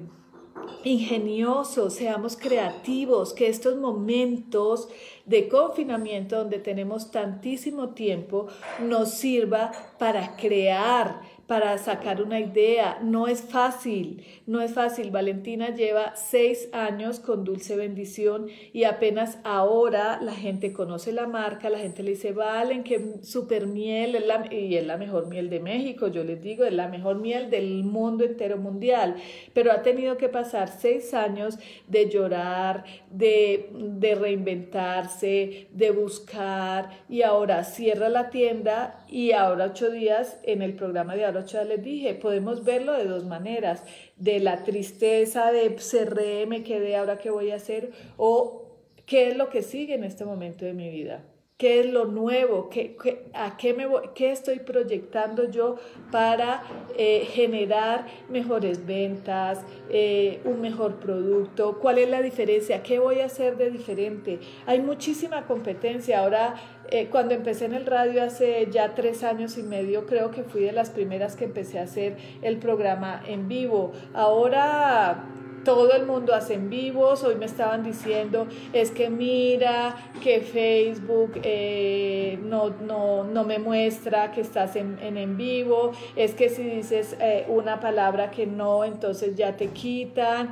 [0.84, 4.90] ingeniosos, seamos creativos, que estos momentos
[5.26, 8.48] de confinamiento donde tenemos tantísimo tiempo
[8.82, 13.00] nos sirva para crear, para sacar una idea.
[13.02, 15.12] No es fácil, no es fácil.
[15.12, 21.70] Valentina lleva seis años con Dulce Bendición y apenas ahora la gente conoce la marca,
[21.70, 25.50] la gente le dice, Valen, que super miel, es la, y es la mejor miel
[25.50, 29.16] de México, yo les digo, es la mejor miel del mundo entero mundial.
[29.54, 37.22] Pero ha tenido que pasar seis años de llorar, de, de reinventarse, de buscar y
[37.22, 42.14] ahora cierra la tienda y ahora ocho días en el programa de ya les dije,
[42.16, 43.84] podemos verlo de dos maneras,
[44.18, 48.64] de la tristeza de cerré, me quedé, ahora qué voy a hacer, o
[49.06, 51.24] qué es lo que sigue en este momento de mi vida.
[51.58, 52.68] ¿Qué es lo nuevo?
[52.70, 52.98] ¿Qué,
[53.34, 55.78] a qué, me voy, qué estoy proyectando yo
[56.12, 56.64] para
[56.98, 61.78] eh, generar mejores ventas, eh, un mejor producto?
[61.80, 62.82] ¿Cuál es la diferencia?
[62.82, 64.40] ¿Qué voy a hacer de diferente?
[64.66, 66.20] Hay muchísima competencia.
[66.20, 66.56] Ahora
[66.94, 70.62] eh, cuando empecé en el radio hace ya tres años y medio, creo que fui
[70.62, 73.94] de las primeras que empecé a hacer el programa en vivo.
[74.14, 75.26] Ahora
[75.66, 81.32] todo el mundo hace en vivos, hoy me estaban diciendo, es que mira que Facebook
[81.42, 87.18] eh, no, no, no, me muestra que estás en, en, vivo, es que si dices
[87.20, 90.52] eh, una palabra que no, entonces ya te quitan.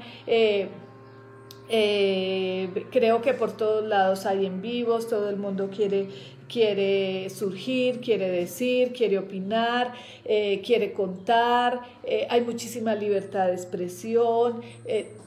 [2.90, 6.08] Creo que por todos lados hay en vivos, todo el mundo quiere,
[6.50, 9.94] quiere surgir, quiere decir, quiere opinar,
[10.26, 14.62] eh, quiere contar, eh, hay muchísima libertad de expresión.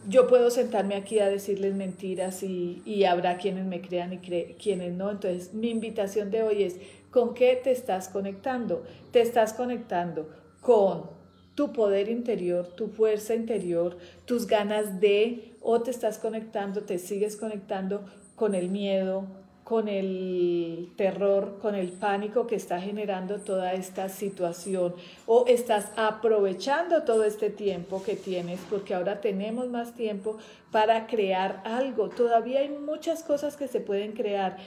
[0.07, 4.93] yo puedo sentarme aquí a decirles mentiras y, y habrá quienes me crean y quienes
[4.93, 5.11] no.
[5.11, 6.77] Entonces, mi invitación de hoy es,
[7.11, 8.85] ¿con qué te estás conectando?
[9.13, 10.29] Te estás conectando
[10.61, 11.15] con
[11.55, 17.37] tu poder interior, tu fuerza interior, tus ganas de, o te estás conectando, te sigues
[17.37, 18.05] conectando
[18.37, 19.27] con el miedo,
[19.65, 24.95] con el terror, con el pánico que está generando toda esta situación
[25.27, 30.37] o estás aprovechando todo este tiempo que tienes porque ahora tenemos más tiempo
[30.71, 32.11] para crear algo.
[32.11, 34.59] Todavía hay muchas cosas que se pueden crear.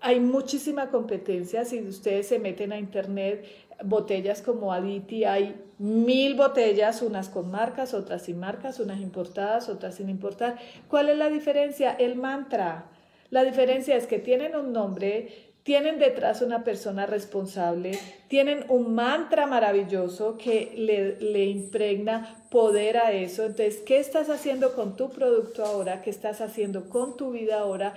[0.00, 1.64] Hay muchísima competencia.
[1.64, 3.44] Si ustedes se meten a internet,
[3.84, 9.96] botellas como Aditi, hay mil botellas, unas con marcas, otras sin marcas, unas importadas, otras
[9.96, 10.56] sin importar.
[10.88, 11.92] ¿Cuál es la diferencia?
[11.92, 12.90] El mantra.
[13.30, 17.98] La diferencia es que tienen un nombre, tienen detrás una persona responsable,
[18.28, 23.42] tienen un mantra maravilloso que le, impregna poder a eso.
[23.42, 26.02] Entonces, ¿qué estás haciendo con tu producto ahora?
[26.02, 27.94] ¿Qué estás haciendo con tu vida ahora?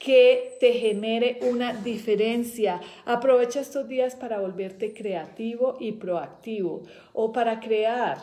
[0.00, 2.80] Que te genere una diferencia.
[3.04, 8.18] Aprovecha estos días para volverte creativo y proactivo o para crear.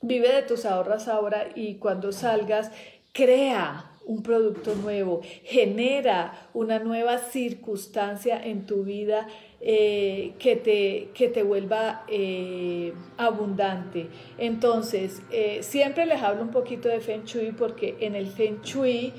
[0.00, 2.70] Vive de tus ahorros ahora y cuando salgas,
[3.12, 9.26] crea un producto nuevo, genera una nueva circunstancia en tu vida
[9.60, 14.08] eh, que, te, que te vuelva eh, abundante.
[14.38, 19.12] Entonces, eh, siempre les hablo un poquito de Feng Shui porque en el Feng Shui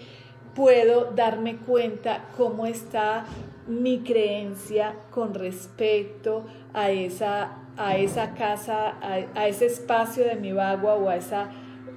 [0.56, 3.26] puedo darme cuenta cómo está
[3.68, 10.54] mi creencia con respecto a esa, a esa casa, a, a ese espacio de mi
[10.54, 11.52] bagua o a esa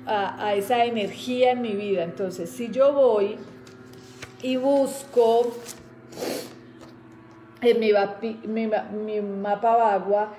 [0.06, 2.02] a, esa energía en mi vida.
[2.02, 3.36] Entonces, si yo voy
[4.42, 5.52] y busco
[7.62, 7.92] en mi,
[8.46, 10.34] mi, mapa bagua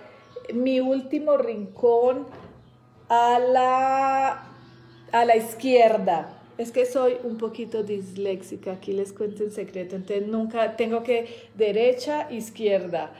[0.54, 2.26] mi último rincón
[3.10, 4.48] a la,
[5.12, 6.38] a la izquierda.
[6.58, 11.50] Es que soy un poquito disléxica, aquí les cuento en secreto, entonces nunca tengo que
[11.56, 13.12] derecha, izquierda.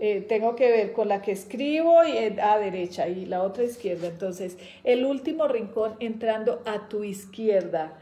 [0.00, 3.64] Eh, tengo que ver con la que escribo y eh, a derecha y la otra
[3.64, 4.08] izquierda.
[4.08, 7.96] Entonces, el último rincón entrando a tu izquierda.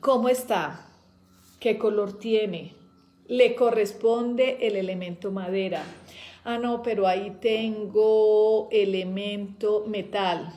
[0.00, 0.86] ¿Cómo está?
[1.60, 2.74] ¿Qué color tiene?
[3.26, 5.82] Le corresponde el elemento madera.
[6.44, 10.52] Ah, no, pero ahí tengo elemento metal.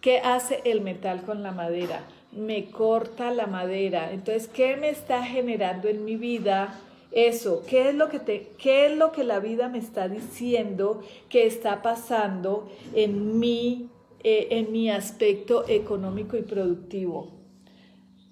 [0.00, 2.04] ¿Qué hace el metal con la madera?
[2.32, 4.12] Me corta la madera.
[4.12, 6.80] Entonces, ¿qué me está generando en mi vida?
[7.10, 11.02] Eso, ¿qué es lo que te qué es lo que la vida me está diciendo
[11.28, 13.88] que está pasando en mi
[14.22, 17.38] eh, en mi aspecto económico y productivo?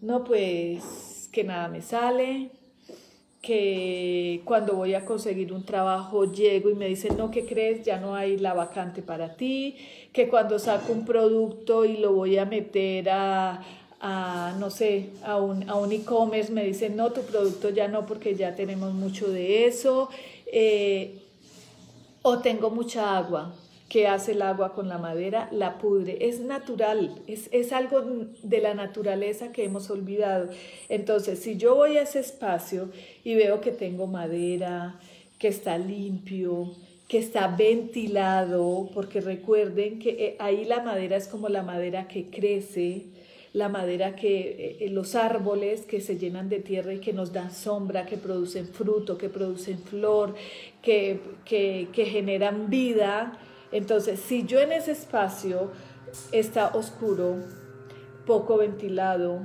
[0.03, 2.51] No, pues que nada me sale,
[3.41, 7.85] que cuando voy a conseguir un trabajo llego y me dicen, no, ¿qué crees?
[7.85, 9.77] Ya no hay la vacante para ti,
[10.13, 13.63] que cuando saco un producto y lo voy a meter a,
[14.09, 18.07] a, no sé, a un, a un e-commerce, me dicen, no, tu producto ya no
[18.07, 20.09] porque ya tenemos mucho de eso,
[20.53, 21.19] eh,
[22.23, 23.53] o tengo mucha agua.
[23.89, 25.49] ¿Qué hace el agua con la madera?
[25.51, 26.29] La pudre.
[26.29, 28.03] Es natural, es, es algo
[28.43, 30.51] de la naturaleza que hemos olvidado.
[30.89, 32.91] Entonces, si yo voy a ese espacio
[33.25, 35.01] y veo que tengo madera,
[35.39, 36.73] que está limpio,
[37.09, 42.27] que está ventilado, porque recuerden que eh, ahí la madera es como la madera que
[42.27, 43.07] crece,
[43.57, 47.33] la madera que eh, eh, los árboles que se llenan de tierra y que nos
[47.33, 50.35] dan sombra, que producen fruto, que producen flor,
[50.83, 53.33] que, que, que generan vida.
[53.73, 55.71] Entonces, si yo en ese espacio
[56.33, 57.37] está oscuro,
[58.27, 59.41] poco ventilado,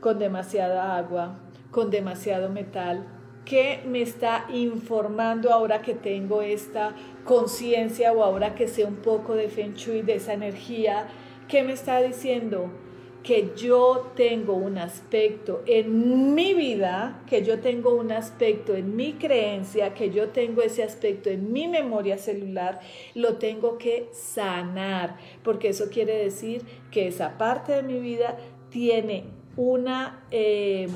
[0.00, 1.38] con demasiada agua,
[1.70, 3.06] con demasiado metal,
[3.44, 9.36] ¿qué me está informando ahora que tengo esta conciencia o ahora que sé un poco
[9.36, 11.06] de Feng Shui, de esa energía?
[11.46, 12.83] ¿Qué me está diciendo?
[13.24, 19.14] Que yo tengo un aspecto en mi vida, que yo tengo un aspecto en mi
[19.14, 22.80] creencia, que yo tengo ese aspecto en mi memoria celular,
[23.14, 28.36] lo tengo que sanar, porque eso quiere decir que esa parte de mi vida
[28.68, 29.24] tiene
[29.56, 30.90] una em,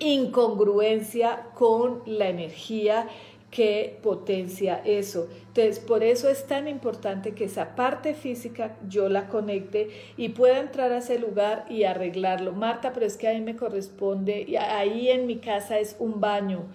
[0.00, 3.06] incongruencia con la energía
[3.50, 5.28] que potencia eso.
[5.48, 10.60] Entonces, por eso es tan importante que esa parte física yo la conecte y pueda
[10.60, 12.52] entrar a ese lugar y arreglarlo.
[12.52, 16.20] Marta, pero es que a mí me corresponde, y ahí en mi casa es un
[16.20, 16.66] baño.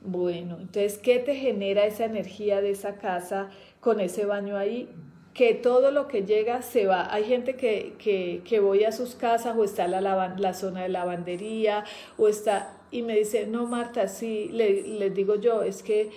[0.00, 3.50] Bueno, entonces, ¿qué te genera esa energía de esa casa
[3.80, 4.88] con ese baño ahí?
[5.36, 7.12] que todo lo que llega se va.
[7.12, 10.88] Hay gente que, que, que voy a sus casas o está la, la zona de
[10.88, 11.84] lavandería
[12.16, 16.10] o está y me dice, no, Marta, sí, le, digo yo, es que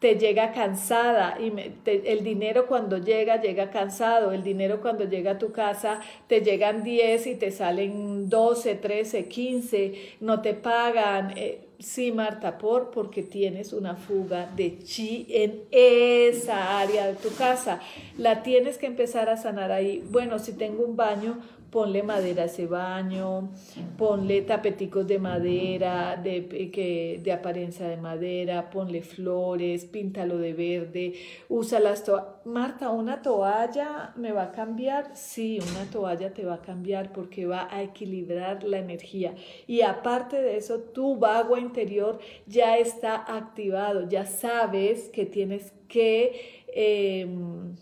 [0.00, 1.50] te llega cansada y
[1.86, 6.84] el dinero cuando llega, llega cansado, el dinero cuando llega a tu casa, te llegan
[6.84, 11.32] 10 y te salen 12, 13, 15, no te pagan.
[11.36, 17.34] Eh, sí, Marta, por porque tienes una fuga de chi en esa área de tu
[17.34, 17.80] casa.
[18.18, 20.04] La tienes que empezar a sanar ahí.
[20.10, 21.40] Bueno, si tengo un baño,
[21.76, 23.50] ponle madera a ese baño,
[23.98, 31.12] ponle tapeticos de madera, de, que, de apariencia de madera, ponle flores, píntalo de verde,
[31.50, 32.28] usa las toallas.
[32.46, 35.14] Marta, ¿una toalla me va a cambiar?
[35.14, 39.34] Sí, una toalla te va a cambiar porque va a equilibrar la energía.
[39.66, 46.64] Y aparte de eso, tu vago interior ya está activado, ya sabes que tienes que...
[46.68, 47.76] Em,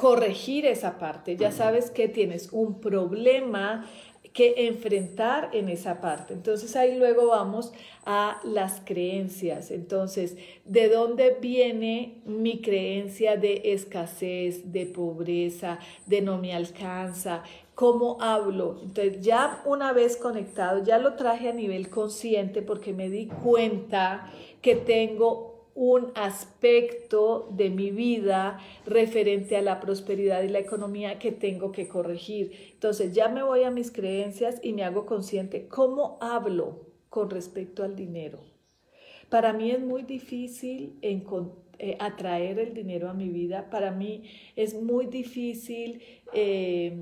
[0.00, 3.84] corregir esa parte, ya sabes que tienes un problema
[4.32, 6.32] que enfrentar en esa parte.
[6.32, 7.74] Entonces ahí luego vamos
[8.06, 9.70] a las creencias.
[9.70, 17.42] Entonces, ¿de dónde viene mi creencia de escasez, de pobreza, de no me alcanza?
[17.74, 18.78] ¿Cómo hablo?
[18.82, 24.30] Entonces ya una vez conectado, ya lo traje a nivel consciente porque me di cuenta
[24.62, 31.32] que tengo un aspecto de mi vida referente a la prosperidad y la economía que
[31.32, 32.52] tengo que corregir.
[32.72, 37.82] Entonces ya me voy a mis creencias y me hago consciente cómo hablo con respecto
[37.82, 38.40] al dinero.
[39.28, 43.70] Para mí es muy difícil eh, atraer el dinero a mi vida.
[43.70, 44.24] Para mí
[44.56, 46.02] es muy difícil
[46.32, 47.00] em,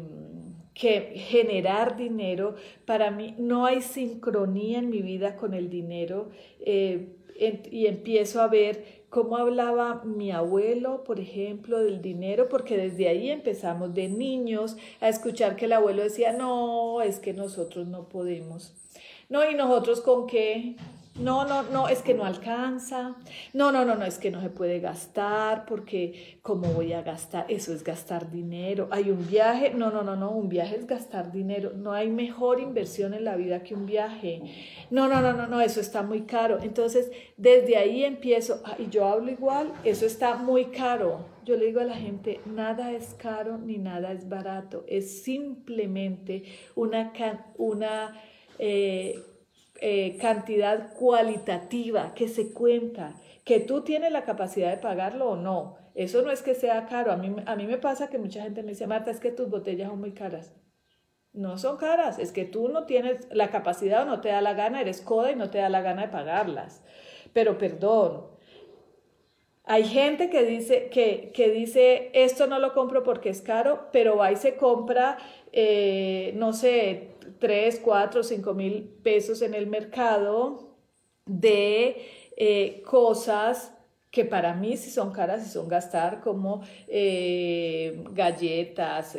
[0.75, 2.55] que generar dinero.
[2.85, 6.29] Para mí no hay sincronía en mi vida con el dinero.
[6.61, 13.09] Eh, y empiezo a ver cómo hablaba mi abuelo, por ejemplo, del dinero, porque desde
[13.09, 18.09] ahí empezamos de niños a escuchar que el abuelo decía, no, es que nosotros no
[18.09, 18.75] podemos.
[19.29, 20.77] No, y nosotros con qué,
[21.19, 23.17] no, no, no, es que no alcanza.
[23.53, 27.47] No, no, no, no, es que no se puede gastar porque ¿cómo voy a gastar?
[27.49, 28.89] Eso es gastar dinero.
[28.91, 29.73] Hay un viaje.
[29.75, 31.73] No, no, no, no, un viaje es gastar dinero.
[31.75, 34.43] No hay mejor inversión en la vida que un viaje.
[34.91, 36.59] No, no, no, no, no, eso está muy caro.
[36.63, 41.27] Entonces, desde ahí empiezo, y yo hablo igual, eso está muy caro.
[41.45, 44.85] Yo le digo a la gente, nada es caro ni nada es barato.
[44.87, 46.45] Es simplemente
[46.75, 47.13] una,
[47.57, 48.15] una
[48.59, 49.23] eh,
[49.81, 53.15] eh, cantidad cualitativa que se cuenta,
[53.45, 55.77] que tú tienes la capacidad de pagarlo o no.
[55.95, 57.13] Eso no es que sea caro.
[57.13, 59.49] A mí, a mí me pasa que mucha gente me dice, Marta, es que tus
[59.49, 60.53] botellas son muy caras.
[61.33, 64.55] No son caras, es que tú no tienes la capacidad o no te da la
[64.55, 66.83] gana, eres coda y no te da la gana de pagarlas.
[67.33, 68.27] Pero perdón,
[69.71, 74.17] hay gente que dice, que, que dice, esto no lo compro porque es caro, pero
[74.17, 75.19] va y se compra,
[75.53, 80.77] eh, no sé, 3, 4, 5 mil pesos en el mercado
[81.27, 81.97] de
[82.37, 83.75] eh, cosas
[84.11, 89.17] que para mí sí son caras y son gastar como eh, galletas,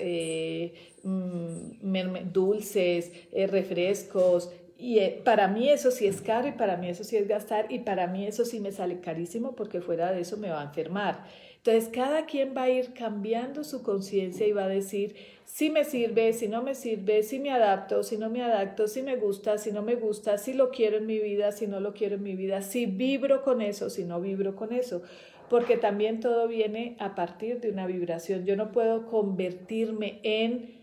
[1.04, 4.52] mm, dulces, refrescos.
[4.78, 7.80] Y para mí eso sí es caro y para mí eso sí es gastar y
[7.80, 11.26] para mí eso sí me sale carísimo porque fuera de eso me va a enfermar.
[11.60, 15.84] Entonces cada quien va a ir cambiando su conciencia y va a decir, si me
[15.84, 19.57] sirve, si no me sirve, si me adapto, si no me adapto, si me gusta,
[19.57, 22.24] si no me gusta, si lo quiero en mi vida, si no lo quiero en
[22.24, 25.01] mi vida, si vibro con eso, si no vibro con eso.
[25.49, 28.45] Porque también todo viene a partir de una vibración.
[28.45, 30.80] Yo no puedo convertirme en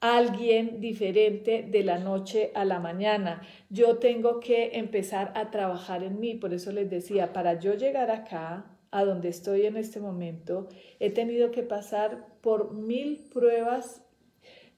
[0.00, 3.42] alguien diferente de la noche a la mañana.
[3.68, 6.34] Yo tengo que empezar a trabajar en mí.
[6.34, 10.68] Por eso les decía, para yo llegar acá, a donde estoy en este momento,
[10.98, 14.02] he tenido que pasar por mil pruebas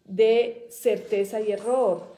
[0.04, 2.12] de certeza y error.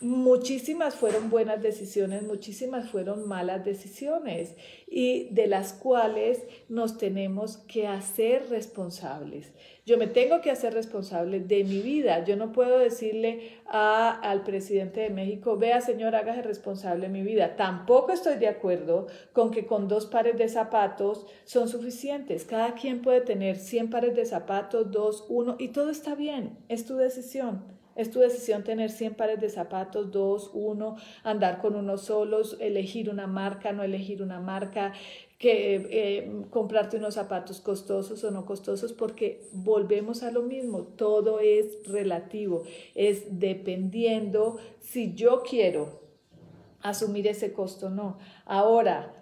[0.00, 4.54] Muchísimas fueron buenas decisiones, muchísimas fueron malas decisiones
[4.86, 9.52] y de las cuales nos tenemos que hacer responsables.
[9.86, 12.24] Yo me tengo que hacer responsable de mi vida.
[12.24, 17.22] Yo no puedo decirle a, al presidente de México, vea señor, hágase responsable de mi
[17.22, 17.56] vida.
[17.56, 22.44] Tampoco estoy de acuerdo con que con dos pares de zapatos son suficientes.
[22.44, 26.58] Cada quien puede tener 100 pares de zapatos, dos, uno, y todo está bien.
[26.68, 27.80] Es tu decisión.
[27.96, 33.10] Es tu decisión tener 100 pares de zapatos, dos, uno, andar con uno solos, elegir
[33.10, 34.92] una marca, no elegir una marca,
[35.40, 41.40] que eh, comprarte unos zapatos costosos o no costosos, porque volvemos a lo mismo, todo
[41.40, 42.64] es relativo,
[42.94, 46.02] es dependiendo si yo quiero
[46.82, 48.18] asumir ese costo o no.
[48.44, 49.14] Ahora,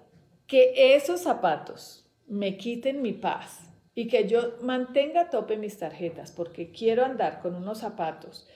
[0.48, 3.60] que esos zapatos me quiten mi paz
[3.94, 8.48] y que yo mantenga a tope mis tarjetas, porque quiero andar con unos zapatos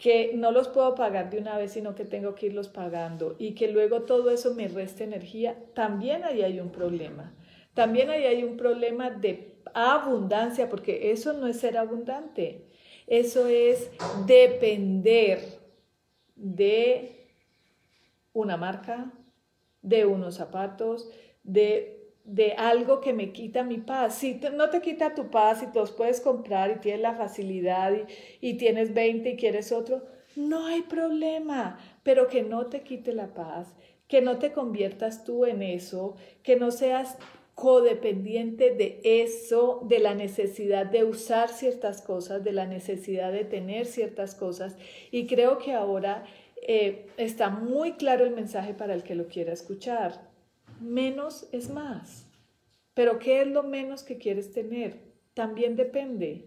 [0.00, 3.52] que no los puedo pagar de una vez, sino que tengo que irlos pagando y
[3.52, 7.34] que luego todo eso me reste energía, también ahí hay un problema.
[7.74, 12.64] También ahí hay un problema de abundancia, porque eso no es ser abundante,
[13.06, 13.90] eso es
[14.26, 15.40] depender
[16.34, 17.28] de
[18.32, 19.12] una marca,
[19.82, 21.10] de unos zapatos,
[21.42, 24.16] de de algo que me quita mi paz.
[24.16, 27.92] Si no te quita tu paz y todos puedes comprar y tienes la facilidad
[28.40, 30.02] y, y tienes 20 y quieres otro,
[30.36, 33.74] no hay problema, pero que no te quite la paz,
[34.06, 37.16] que no te conviertas tú en eso, que no seas
[37.60, 43.86] codependiente de eso, de la necesidad de usar ciertas cosas, de la necesidad de tener
[43.86, 44.76] ciertas cosas.
[45.10, 46.24] Y creo que ahora
[46.62, 50.29] eh, está muy claro el mensaje para el que lo quiera escuchar.
[50.80, 52.26] Menos es más.
[52.94, 54.98] Pero ¿qué es lo menos que quieres tener?
[55.34, 56.46] También depende.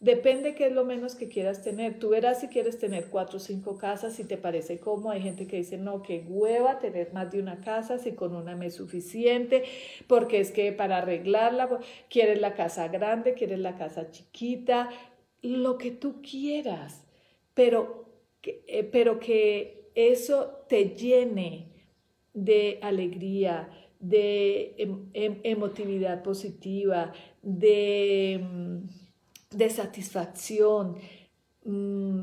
[0.00, 1.98] Depende qué es lo menos que quieras tener.
[1.98, 5.10] Tú verás si quieres tener cuatro o cinco casas, si te parece cómodo.
[5.10, 8.56] Hay gente que dice, no, qué hueva tener más de una casa, si con una
[8.56, 9.64] me es suficiente,
[10.06, 14.90] porque es que para arreglarla quieres la casa grande, quieres la casa chiquita,
[15.42, 17.04] lo que tú quieras,
[17.54, 18.06] pero,
[18.42, 21.75] eh, pero que eso te llene
[22.36, 23.68] de alegría,
[23.98, 27.12] de em, em, emotividad positiva,
[27.42, 29.06] de mm,
[29.50, 30.96] de satisfacción,
[31.64, 32.22] mm,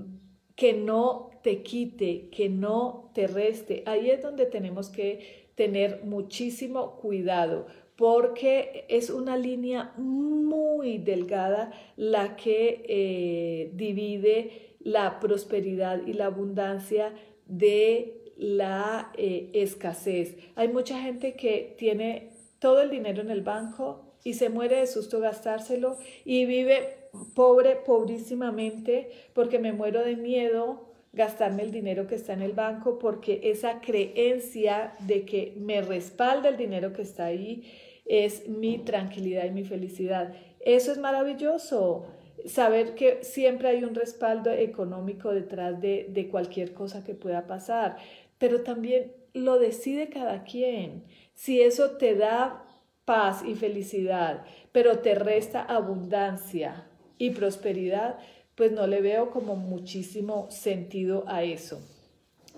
[0.56, 3.84] que no te quite, que no te reste.
[3.86, 12.36] Ahí es donde tenemos que tener muchísimo cuidado porque es una línea muy delgada la
[12.36, 17.14] que eh, divide la prosperidad y la abundancia
[17.46, 20.36] de la eh, escasez.
[20.56, 24.88] Hay mucha gente que tiene todo el dinero en el banco y se muere de
[24.88, 32.16] susto gastárselo y vive pobre, pobrísimamente, porque me muero de miedo gastarme el dinero que
[32.16, 37.26] está en el banco, porque esa creencia de que me respalda el dinero que está
[37.26, 37.72] ahí
[38.06, 40.34] es mi tranquilidad y mi felicidad.
[40.60, 42.06] Eso es maravilloso,
[42.46, 47.98] saber que siempre hay un respaldo económico detrás de, de cualquier cosa que pueda pasar,
[48.44, 51.06] pero también lo decide cada quien.
[51.34, 52.66] Si eso te da
[53.06, 58.18] paz y felicidad, pero te resta abundancia, y prosperidad,
[58.56, 61.80] pues no le veo como muchísimo sentido a eso.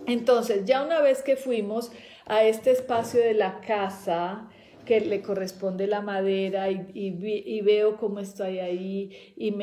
[0.08, 1.92] Entonces, ya una vez que fuimos
[2.26, 4.50] a este espacio de la casa,
[4.88, 9.54] que le corresponde la madera y, veo cómo estoy ahí y,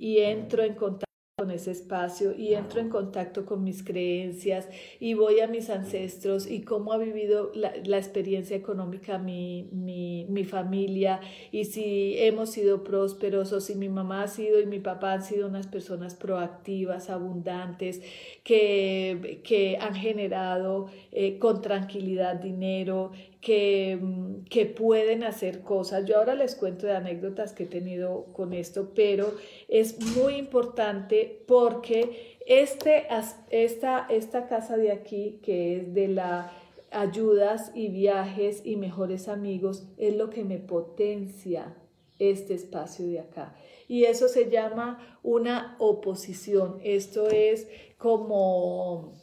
[0.00, 1.07] y entro en contacto
[1.38, 4.68] con ese espacio y entro en contacto con mis creencias
[4.98, 10.44] y voy a mis ancestros y cómo ha vivido la, experiencia económica mi, mi, mi,
[10.44, 11.20] familia
[11.52, 15.22] y si hemos sido prósperos o si mi mamá ha sido y mi papá han
[15.22, 18.02] sido unas personas proactivas, abundantes,
[18.42, 20.88] que, que han generado
[21.20, 23.10] eh, con tranquilidad dinero,
[23.40, 26.04] que, mm, que, pueden hacer cosas.
[26.04, 29.34] Yo ahora les cuento de anécdotas que he tenido con esto, pero
[29.66, 33.08] es muy importante porque este,
[33.50, 36.52] esta, esta casa de aquí, que es de la
[36.92, 41.74] ayudas y viajes y mejores amigos, es lo que me potencia
[42.20, 43.56] este espacio de acá.
[43.88, 46.78] Y eso se llama una oposición.
[46.84, 47.66] Esto es
[47.96, 49.14] como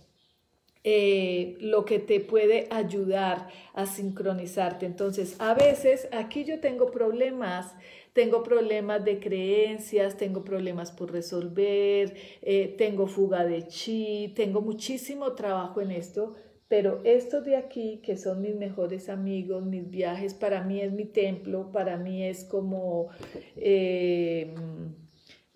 [0.87, 4.85] eh, lo que te puede ayudar a sincronizarte.
[4.85, 7.73] Entonces, a veces aquí yo tengo problemas,
[8.13, 12.13] tengo problemas de creencias, tengo problemas por resolver,
[12.43, 16.35] eh, tengo fuga de chi, tengo muchísimo trabajo en esto,
[16.67, 21.05] pero estos de aquí, que son mis mejores amigos, mis viajes, para mí es mi
[21.05, 23.09] templo, para mí es como
[23.55, 24.53] eh,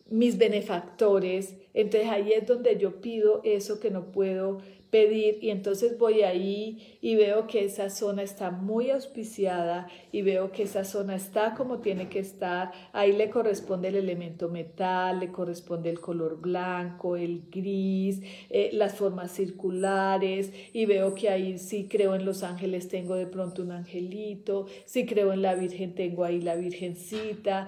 [0.10, 1.56] mis benefactores.
[1.76, 4.58] Entonces ahí es donde yo pido eso que no puedo
[4.90, 10.52] pedir y entonces voy ahí y veo que esa zona está muy auspiciada y veo
[10.52, 12.72] que esa zona está como tiene que estar.
[12.92, 18.96] Ahí le corresponde el elemento metal, le corresponde el color blanco, el gris, eh, las
[18.96, 23.72] formas circulares y veo que ahí sí creo en los ángeles tengo de pronto un
[23.72, 27.68] angelito, si creo en la Virgen tengo ahí la Virgencita.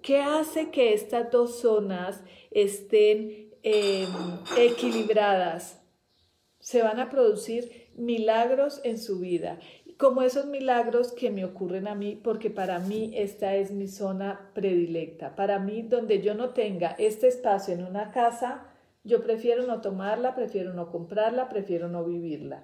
[0.00, 4.08] ¿Qué hace que estas dos zonas estén em,
[4.58, 5.81] equilibradas?
[6.62, 9.58] Se van a producir milagros en su vida,
[9.98, 14.50] como esos milagros que me ocurren a mí, porque para mí esta es mi zona
[14.54, 15.34] predilecta.
[15.34, 18.68] Para mí, donde yo no tenga este espacio en una casa,
[19.02, 22.62] yo prefiero no tomarla, prefiero no comprarla, prefiero no vivirla.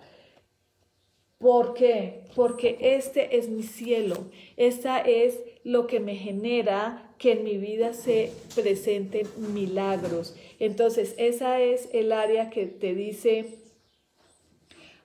[1.39, 2.25] ¿Por qué?
[2.35, 7.95] Porque este es mi cielo, esta es lo que me genera que en mi vida
[7.95, 10.37] se presenten milagros.
[10.61, 13.59] Entonces, esa es el área que te dice,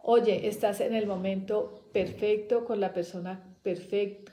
[0.04, 3.49] oye, estás en el momento perfecto con la persona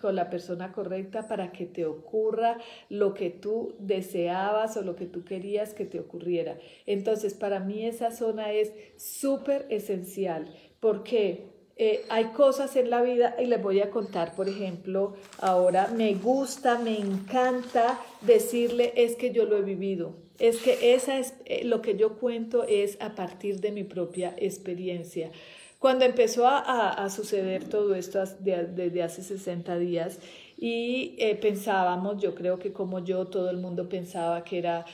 [0.00, 2.58] con la persona correcta para que te ocurra
[2.88, 6.58] lo que tú deseabas o lo que tú querías que te ocurriera.
[6.84, 10.52] Entonces, para mí esa zona es súper esencial.
[10.80, 11.46] ¿Por qué?
[11.82, 16.12] eh, hay cosas en la vida y les voy a contar, por ejemplo, ahora me
[16.12, 20.12] gusta, me encanta decirle es que yo lo he vivido.
[20.38, 24.34] Es que esa es eh, lo que yo cuento es a partir de mi propia
[24.36, 25.30] experiencia.
[25.80, 30.20] Cuando empezó a, suceder todo esto desde hace 60 días
[30.56, 34.84] y eh, pensábamos, yo creo que como yo, todo el mundo pensaba que era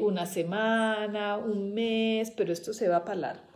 [0.00, 3.52] una semana, un mes, pero esto se va a parar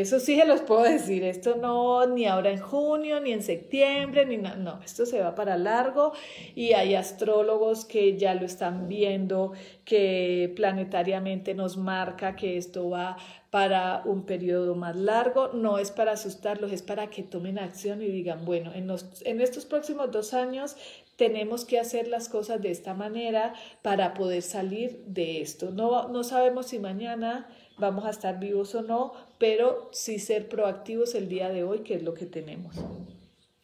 [0.00, 4.26] eso sí se los puedo decir, esto no, ni ahora en junio, ni en septiembre,
[4.26, 6.12] ni no, esto se va para largo
[6.56, 9.52] y hay astrólogos que ya lo están viendo,
[9.84, 13.18] que planetariamente nos marca que esto va
[13.54, 18.06] para un periodo más largo, no es para asustarlos, es para que tomen acción y
[18.06, 20.74] digan, bueno, en, en estos próximos dos años
[21.14, 25.70] tenemos que hacer las cosas de esta manera para poder salir de esto.
[25.70, 27.48] No, no sabemos si mañana
[27.78, 31.94] vamos a estar vivos o no, pero sí ser proactivos el día de hoy, que
[31.94, 32.74] es lo que tenemos.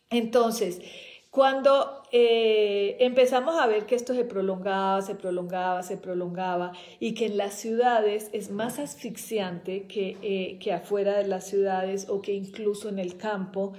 [0.08, 0.82] Entonces,
[1.30, 7.26] cuando eh, empezamos a ver que esto se prolongaba, se prolongaba, se prolongaba y que
[7.26, 12.32] en las ciudades es más asfixiante que, eh, que afuera de las ciudades o que
[12.32, 13.74] incluso en el campo,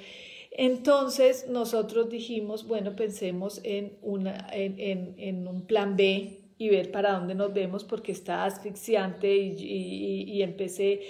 [0.51, 7.13] entonces nosotros dijimos, bueno, pensemos en, una, en, en, un plan B, y ver para
[7.13, 11.01] dónde nos vemos porque está asfixiante y, empecé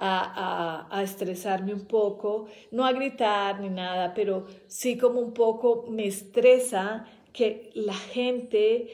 [0.00, 6.06] a, estresarme un poco, no a gritar ni nada, pero sí como un poco me
[6.06, 8.88] estresa que la gente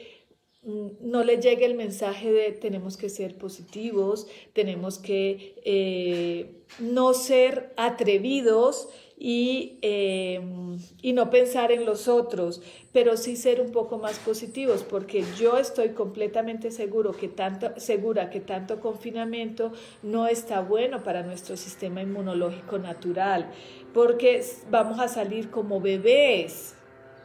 [0.63, 7.13] mm, no le llegue el mensaje de tenemos que ser positivos, tenemos que eh, no
[7.13, 8.89] ser atrevidos
[9.19, 12.61] y, em, y no pensar en los otros,
[12.93, 18.29] pero sí ser un poco más positivos, porque yo estoy completamente seguro que tanto, segura
[18.29, 19.71] que tanto confinamiento
[20.03, 23.49] no está bueno para nuestro sistema inmunológico natural,
[23.93, 26.75] porque vamos a salir como bebés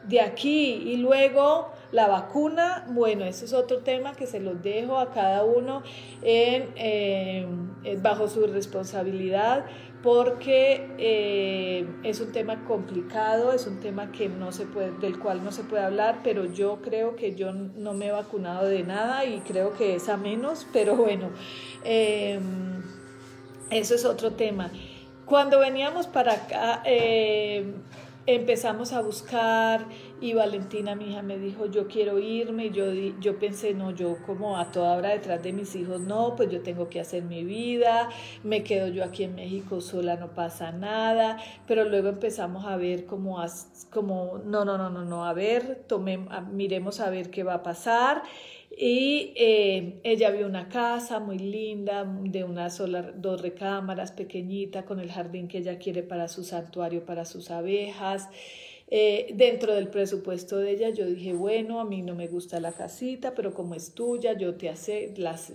[0.07, 4.97] de aquí y luego la vacuna, bueno, eso es otro tema que se los dejo
[4.97, 5.83] a cada uno
[6.23, 9.65] en, em, bajo su responsabilidad,
[10.03, 15.45] porque eh, es un tema complicado, es un tema que no se puede, del cual
[15.45, 19.23] no se puede hablar, pero yo creo que yo no me he vacunado de nada
[19.23, 21.29] y creo que es a menos, pero bueno,
[21.85, 22.83] em,
[23.69, 24.71] eso es otro tema.
[25.25, 27.75] Cuando veníamos para acá, em,
[28.25, 29.85] empezamos a buscar
[30.21, 32.67] y Valentina, mi hija, me dijo, yo quiero irme.
[32.67, 36.35] Y yo, yo pensé, no, yo como a toda hora detrás de mis hijos, no,
[36.35, 38.09] pues yo tengo que hacer mi vida,
[38.43, 41.37] me quedo yo aquí en México sola, no pasa nada.
[41.67, 43.43] Pero luego empezamos a ver como,
[43.89, 47.63] como no, no, no, no, no, a ver, tome, miremos a ver qué va a
[47.63, 48.23] pasar.
[48.75, 54.99] Y eh, ella vio una casa muy linda, de una sola, dos recámaras, pequeñita, con
[54.99, 58.29] el jardín que ella quiere para su santuario, para sus abejas.
[58.87, 62.71] Eh, dentro del presupuesto de ella, yo dije, bueno, a mí no me gusta la
[62.71, 65.53] casita, pero como es tuya, yo te hace las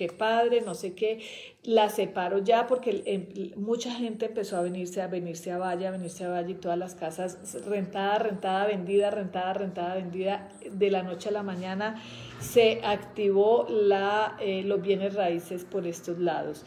[0.00, 1.20] qué padre, no sé qué,
[1.62, 5.90] la separo ya porque em, mucha gente empezó a venirse, a venirse a Valle, a
[5.90, 11.02] venirse a Valle y todas las casas rentada, rentada, vendida, rentada, rentada, vendida, de la
[11.02, 12.02] noche a la mañana
[12.38, 16.64] se activó la, eh, los bienes raíces por estos lados.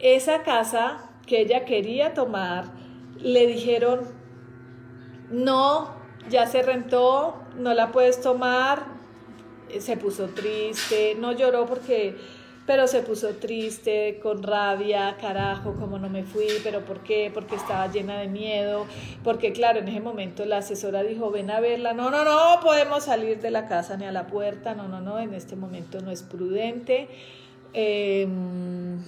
[0.00, 2.72] Esa casa que ella quería tomar,
[3.20, 4.00] le dijeron,
[5.30, 5.94] no,
[6.28, 8.93] ya se rentó, no la puedes tomar,
[9.80, 12.16] se puso triste, no lloró porque,
[12.66, 17.30] pero se puso triste, con rabia, carajo, como no me fui, pero ¿por qué?
[17.32, 18.86] Porque estaba llena de miedo,
[19.22, 23.04] porque claro, en ese momento la asesora dijo, ven a verla, no, no, no, podemos
[23.04, 26.10] salir de la casa ni a la puerta, no, no, no, en este momento no
[26.10, 27.08] es prudente.
[27.72, 28.98] Em,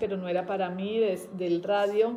[0.00, 2.16] pero no era para mí, desde el radio.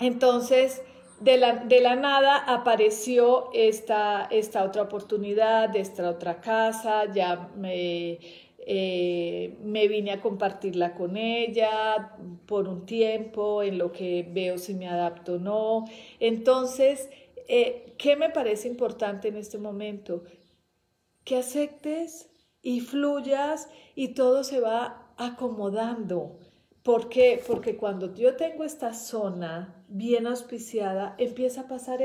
[0.00, 0.82] Entonces,
[1.22, 8.18] de la, nada apareció esta, esta otra oportunidad de esta otra casa, ya me,
[8.58, 12.16] eh, me vine a compartirla con ella
[12.46, 15.84] por un tiempo, en lo que veo si me adapto o no.
[16.18, 17.08] Entonces,
[17.48, 20.24] eh, ¿qué me parece importante en este momento?
[21.24, 22.30] Que aceptes
[22.62, 26.38] y fluyas y todo se va acomodando.
[26.82, 27.40] ¿Por qué?
[27.46, 32.00] Porque cuando yo tengo esta zona bien auspiciada, empieza a pasar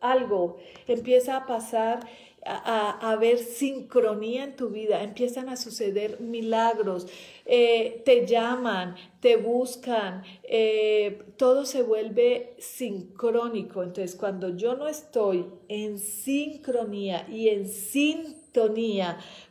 [0.00, 2.00] algo, empieza a pasar
[2.44, 7.06] a, a, ver sincronía en tu vida, empiezan a suceder milagros,
[7.46, 13.82] eh, te llaman, te buscan, eh, todo se vuelve sincrónico.
[13.82, 18.41] Entonces, cuando yo no estoy en sincronía y en sin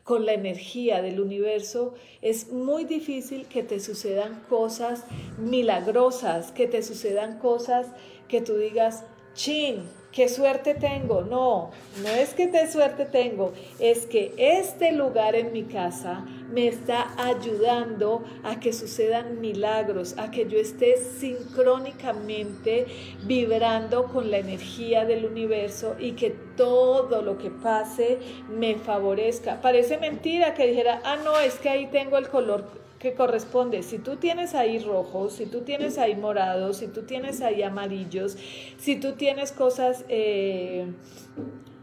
[0.04, 5.06] con la energía del universo, es muy difícil que te sucedan cosas
[5.38, 7.88] milagrosas, que te sucedan cosas
[8.28, 11.22] que tú digas, chin, qué suerte tengo.
[11.22, 16.68] No, no es que qué suerte tengo, es que este lugar en mi casa me
[16.68, 22.88] está ayudando a que sucedan milagros, a que yo esté sincrónicamente
[23.24, 29.62] vibrando con la energía del universo y que todo lo que pase me favorezca.
[29.62, 33.82] Parece mentira que dijera, ah, no, es que ahí tengo el color que corresponde.
[33.82, 38.38] Si tú tienes ahí rojos, si tú tienes ahí morados, si tú tienes ahí amarillos,
[38.78, 40.86] si tú tienes cosas eh,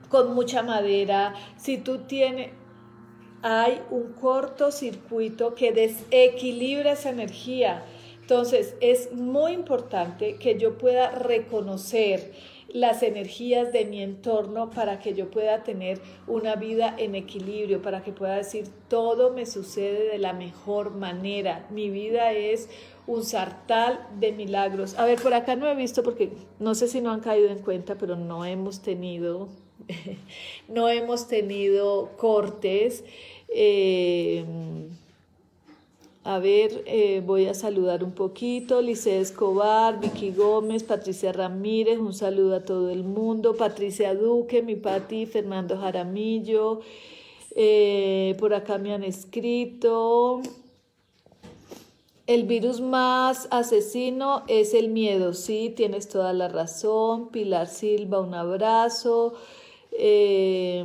[0.09, 2.51] con mucha madera, si tú tienes,
[3.43, 7.85] hay un cortocircuito que desequilibra esa energía.
[8.21, 12.33] Entonces es muy importante que yo pueda reconocer
[12.69, 18.03] las energías de mi entorno para que yo pueda tener una vida en equilibrio, para
[18.03, 21.67] que pueda decir todo me sucede de la mejor manera.
[21.71, 22.69] Mi vida es
[23.07, 24.99] un sartal de milagros.
[24.99, 27.61] A ver, por acá no he visto porque no sé si no han caído en
[27.61, 29.49] cuenta, pero no hemos tenido,
[30.69, 33.05] no hemos tenido cortes.
[33.49, 34.45] Eh,
[36.29, 38.83] a ver, eh, voy a saludar un poquito.
[38.83, 43.57] Lice Escobar, Vicky Gómez, Patricia Ramírez, un saludo a todo el mundo.
[43.57, 46.81] Patricia Duque, mi Pati, Fernando Jaramillo.
[47.57, 50.43] Eh, por acá me han escrito.
[52.27, 57.31] El virus más asesino es el miedo, sí, tienes toda la razón.
[57.31, 59.33] Pilar Silva, un abrazo.
[59.93, 60.85] Eh,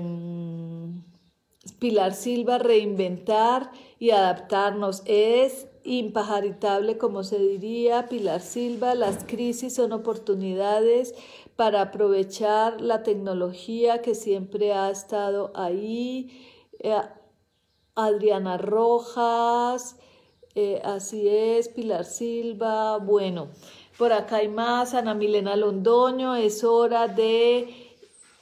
[1.80, 5.02] Pilar Silva, reinventar y adaptarnos.
[5.06, 11.14] Es impajaritable, como se diría Pilar Silva, las crisis son oportunidades
[11.56, 16.48] para aprovechar la tecnología que siempre ha estado ahí.
[16.80, 16.96] Eh,
[17.96, 19.98] Adriana Rojas,
[20.56, 23.50] eh, así es, Pilar Silva, bueno,
[23.98, 27.94] por acá hay más, Ana Milena Londoño, es hora de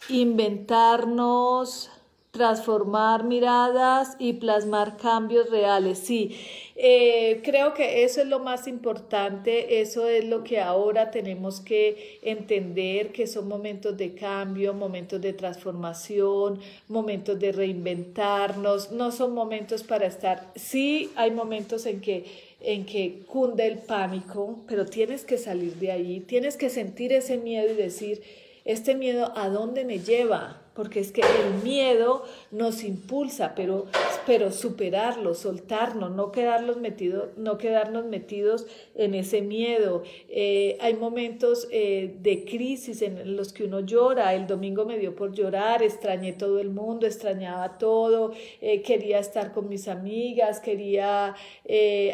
[0.10, 1.91] inventarnos
[2.32, 6.00] transformar miradas y plasmar cambios reales.
[6.00, 6.38] Sí,
[6.78, 12.20] eh, creo que eso es lo más importante, eso es lo que ahora tenemos que
[12.22, 19.84] entender, que son momentos de cambio, momentos de transformación, momentos de reinventarnos, no son momentos
[19.84, 25.40] para estar, sí hay momentos en que en que cunde el pánico, pero tienes que
[25.40, 28.22] salir de ahí, tienes que sentir ese miedo y decir,
[28.66, 33.86] este miedo a dónde me lleva, porque es que el miedo nos impulsa, pero,
[34.26, 40.04] pero superarlo, soltarnos, no quedarnos, metido, no quedarnos metidos en ese miedo.
[40.28, 45.16] Eh, hay momentos eh, de crisis en los que uno llora, el domingo me dio
[45.16, 51.36] por llorar, extrañé todo el mundo, extrañaba todo, eh, quería estar con mis amigas, quería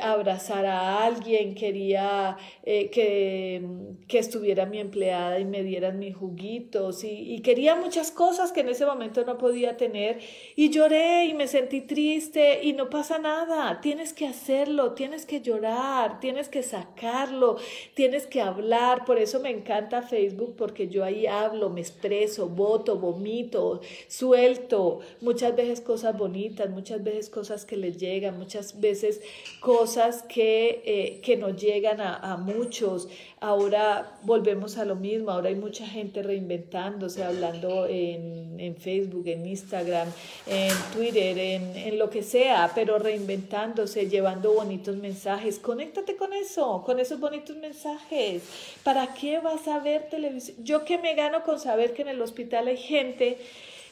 [0.02, 3.64] abrazar a alguien, quería que,
[4.08, 8.70] que, estuviera mi empleada y me dieran mis juguitos y quería muchas cosas que en
[8.70, 10.20] ese momento no podía tener
[10.60, 15.40] y lloré y me sentí triste y no pasa nada, tienes que hacerlo, tienes que
[15.40, 17.58] llorar, tienes que sacarlo,
[17.94, 22.98] tienes que hablar, por eso me encanta Facebook porque yo ahí hablo, me expreso, voto,
[22.98, 29.22] vomito, suelto, muchas veces cosas bonitas, muchas veces cosas que les llegan, muchas veces
[29.60, 33.10] cosas que, eh, que nos llegan a, a muchos.
[33.40, 39.46] Ahora volvemos a lo mismo, ahora hay mucha gente reinventándose, hablando en, en Facebook, en
[39.46, 40.10] Instagram,
[40.46, 45.60] en Twitter, en, en, lo que sea, pero reinventándose, llevando bonitos mensajes.
[45.60, 48.44] Conéctate con eso, con esos bonitos mensajes.
[48.84, 50.58] ¿Para qué vas a ver televisión?
[50.64, 53.38] Yo que me gano con saber que en el hospital hay gente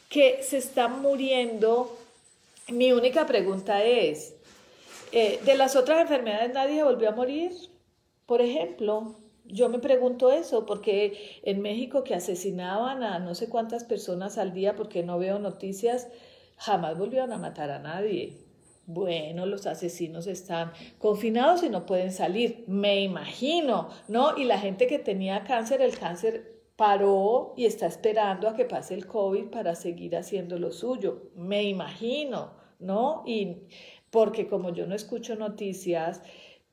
[0.09, 1.97] que se está muriendo.
[2.69, 4.33] Mi única pregunta es,
[5.11, 7.51] eh, ¿de las otras enfermedades nadie volvió a morir?
[8.25, 9.15] Por ejemplo,
[9.47, 14.53] yo me pregunto eso, porque en México que asesinaban a no sé cuántas personas al
[14.53, 16.07] día, porque no veo noticias,
[16.57, 18.37] jamás volvieron a matar a nadie.
[18.87, 24.37] Bueno, los asesinos están confinados y no pueden salir, me imagino, ¿no?
[24.37, 28.93] Y la gente que tenía cáncer, el cáncer paró y está esperando a que pase
[28.93, 33.23] el COVID para seguir haciendo lo suyo, me imagino, ¿no?
[33.25, 33.63] Y
[34.11, 36.21] porque como yo no escucho noticias,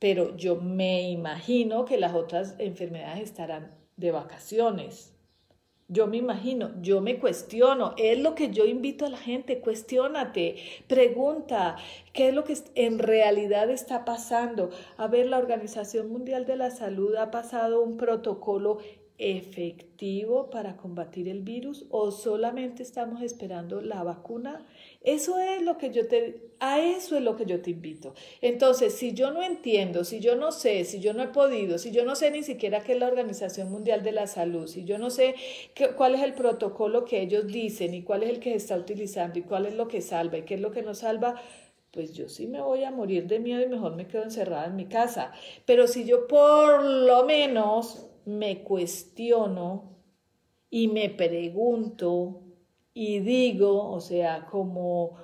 [0.03, 5.13] pero yo me imagino que las otras enfermedades estarán de vacaciones.
[5.87, 10.57] Yo me imagino, yo me cuestiono, es lo que yo invito a la gente, cuestiónate,
[10.89, 11.77] pregunta,
[12.11, 14.71] ¿qué es lo que en realidad está pasando?
[14.97, 18.79] A ver, la Organización Mundial de la Salud ha pasado un protocolo
[19.17, 24.65] efectivo para combatir el virus o solamente estamos esperando la vacuna
[25.01, 28.13] Eso es lo que yo te, a eso es lo que yo te invito.
[28.39, 31.91] Entonces, si yo no entiendo, si yo no sé, si yo no he podido, si
[31.91, 34.97] yo no sé ni siquiera qué es la Organización Mundial de la Salud, si yo
[34.97, 35.35] no sé
[35.73, 38.77] qué, cuál es el protocolo que ellos dicen y cuál es el que se está
[38.77, 41.35] utilizando y cuál es lo que salva y qué es lo que no salva,
[41.91, 44.77] pues yo sí me voy a morir de miedo y mejor me quedo encerrada en
[44.77, 45.33] mi casa.
[45.65, 49.97] Pero si yo por lo menos me cuestiono
[50.69, 52.41] y me pregunto
[52.93, 55.17] y digo, o sea, como,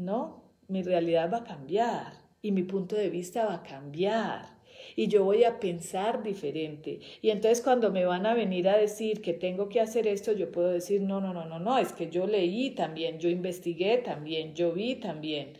[0.00, 0.42] ¿no?
[0.68, 4.60] Mi realidad va a cambiar y mi punto de vista va a cambiar
[4.96, 7.00] y yo voy a pensar diferente.
[7.22, 10.50] Y entonces cuando me van a venir a decir que tengo que hacer esto, yo
[10.50, 14.54] puedo decir, no, no, no, no, no, es que yo leí también, yo investigué también,
[14.54, 15.54] yo vi también.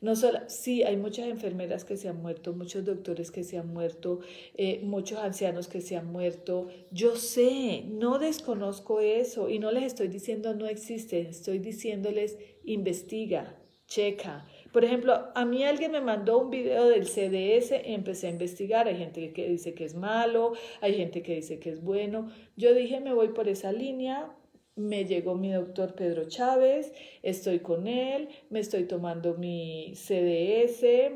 [0.00, 3.72] No solo, sí, hay muchas enfermeras que se han muerto, muchos doctores que se han
[3.72, 4.20] muerto,
[4.54, 6.68] eh, muchos ancianos que se han muerto.
[6.90, 13.56] Yo sé, no desconozco eso y no les estoy diciendo no existen, estoy diciéndoles investiga,
[13.86, 14.46] checa.
[14.72, 18.96] Por ejemplo, a mí alguien me mandó un video del CDS, empecé a investigar, hay
[18.96, 22.30] gente que dice que es malo, hay gente que dice que es bueno.
[22.56, 24.34] Yo dije, me voy por esa línea,
[24.76, 31.12] me llegó mi doctor Pedro Chávez, estoy con él, me estoy tomando mi CDS,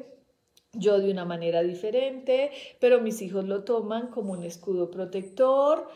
[0.75, 5.89] yo de una manera diferente, pero mis hijos lo toman como un escudo protector.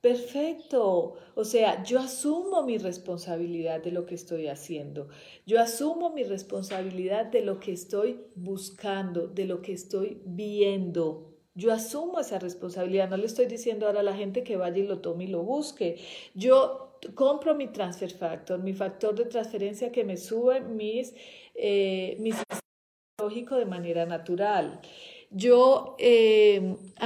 [0.00, 1.14] Perfecto.
[1.34, 5.08] O sea, yo asumo mi responsabilidad de lo que estoy haciendo.
[5.46, 11.32] Yo asumo mi responsabilidad de lo que estoy buscando, de lo que estoy viendo.
[11.54, 14.86] Yo asumo esa responsabilidad, no le estoy diciendo ahora a la gente que vaya y
[14.86, 15.96] lo tome y lo busque.
[16.34, 21.14] Yo compro mi transfer factor, mi factor de transferencia que me sube mis,
[21.54, 22.36] eh, mis
[23.18, 24.80] de manera natural.
[25.30, 25.96] Yo
[27.00, 27.05] a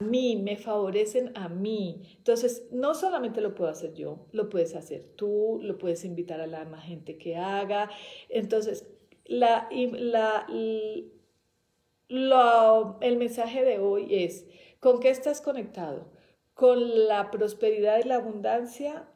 [0.00, 2.02] mí, me favorecen a mí.
[2.18, 6.46] Entonces, no solamente lo puedo hacer yo, lo puedes hacer tú, lo puedes invitar a
[6.46, 7.90] la más gente que haga.
[8.28, 8.86] Entonces,
[9.24, 10.46] la, la,
[12.08, 14.46] lo, el mensaje de hoy es,
[14.80, 16.12] ¿con qué estás conectado?
[16.54, 19.07] ¿Con la prosperidad y la abundancia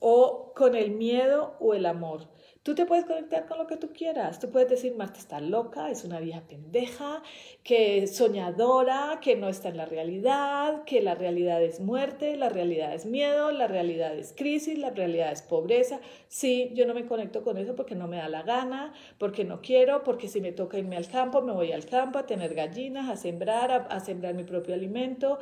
[0.00, 2.28] o con el miedo o el amor?
[2.68, 4.40] Tú te puedes conectar con lo que tú quieras.
[4.40, 7.22] Tú puedes decir, Marta está loca, es una vieja pendeja,
[7.64, 12.50] que es soñadora, que no está en la realidad, que la realidad es muerte, la
[12.50, 16.00] realidad es miedo, la realidad es crisis, la realidad es pobreza.
[16.28, 19.62] Sí, yo no me conecto con eso porque no me da la gana, porque no
[19.62, 23.08] quiero, porque si me toca irme al campo, me voy al campo a tener gallinas,
[23.08, 25.38] a sembrar, a, a sembrar mi propio alimento.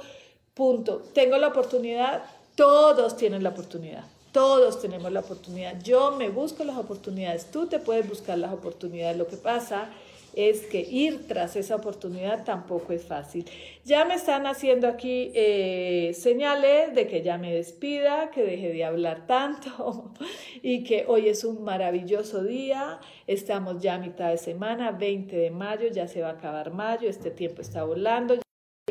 [0.55, 1.03] Punto.
[1.13, 2.23] Tengo la oportunidad,
[2.55, 4.05] todos tienen la oportunidad.
[4.37, 5.83] Todos tenemos la oportunidad.
[5.83, 7.51] Yo me busco las oportunidades.
[7.51, 9.17] Tú te puedes buscar las oportunidades.
[9.17, 9.89] Lo que pasa
[10.35, 13.47] es que ir tras esa oportunidad tampoco es fácil.
[13.87, 18.85] Ya me están haciendo aquí eh, señales de que ya me despida, que deje de
[18.85, 20.13] hablar tanto
[20.63, 23.01] y que hoy es un maravilloso día.
[23.27, 27.09] Estamos ya a mitad de semana, 20 de mayo, ya se va a acabar mayo,
[27.09, 28.37] este tiempo está volando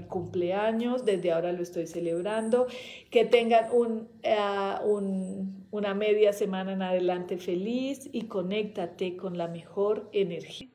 [0.04, 2.68] cumpleaños, desde ahora lo estoy celebrando,
[3.10, 9.48] que tengan un, uh, un, una media semana en adelante feliz y conéctate con la
[9.48, 10.75] mejor energía.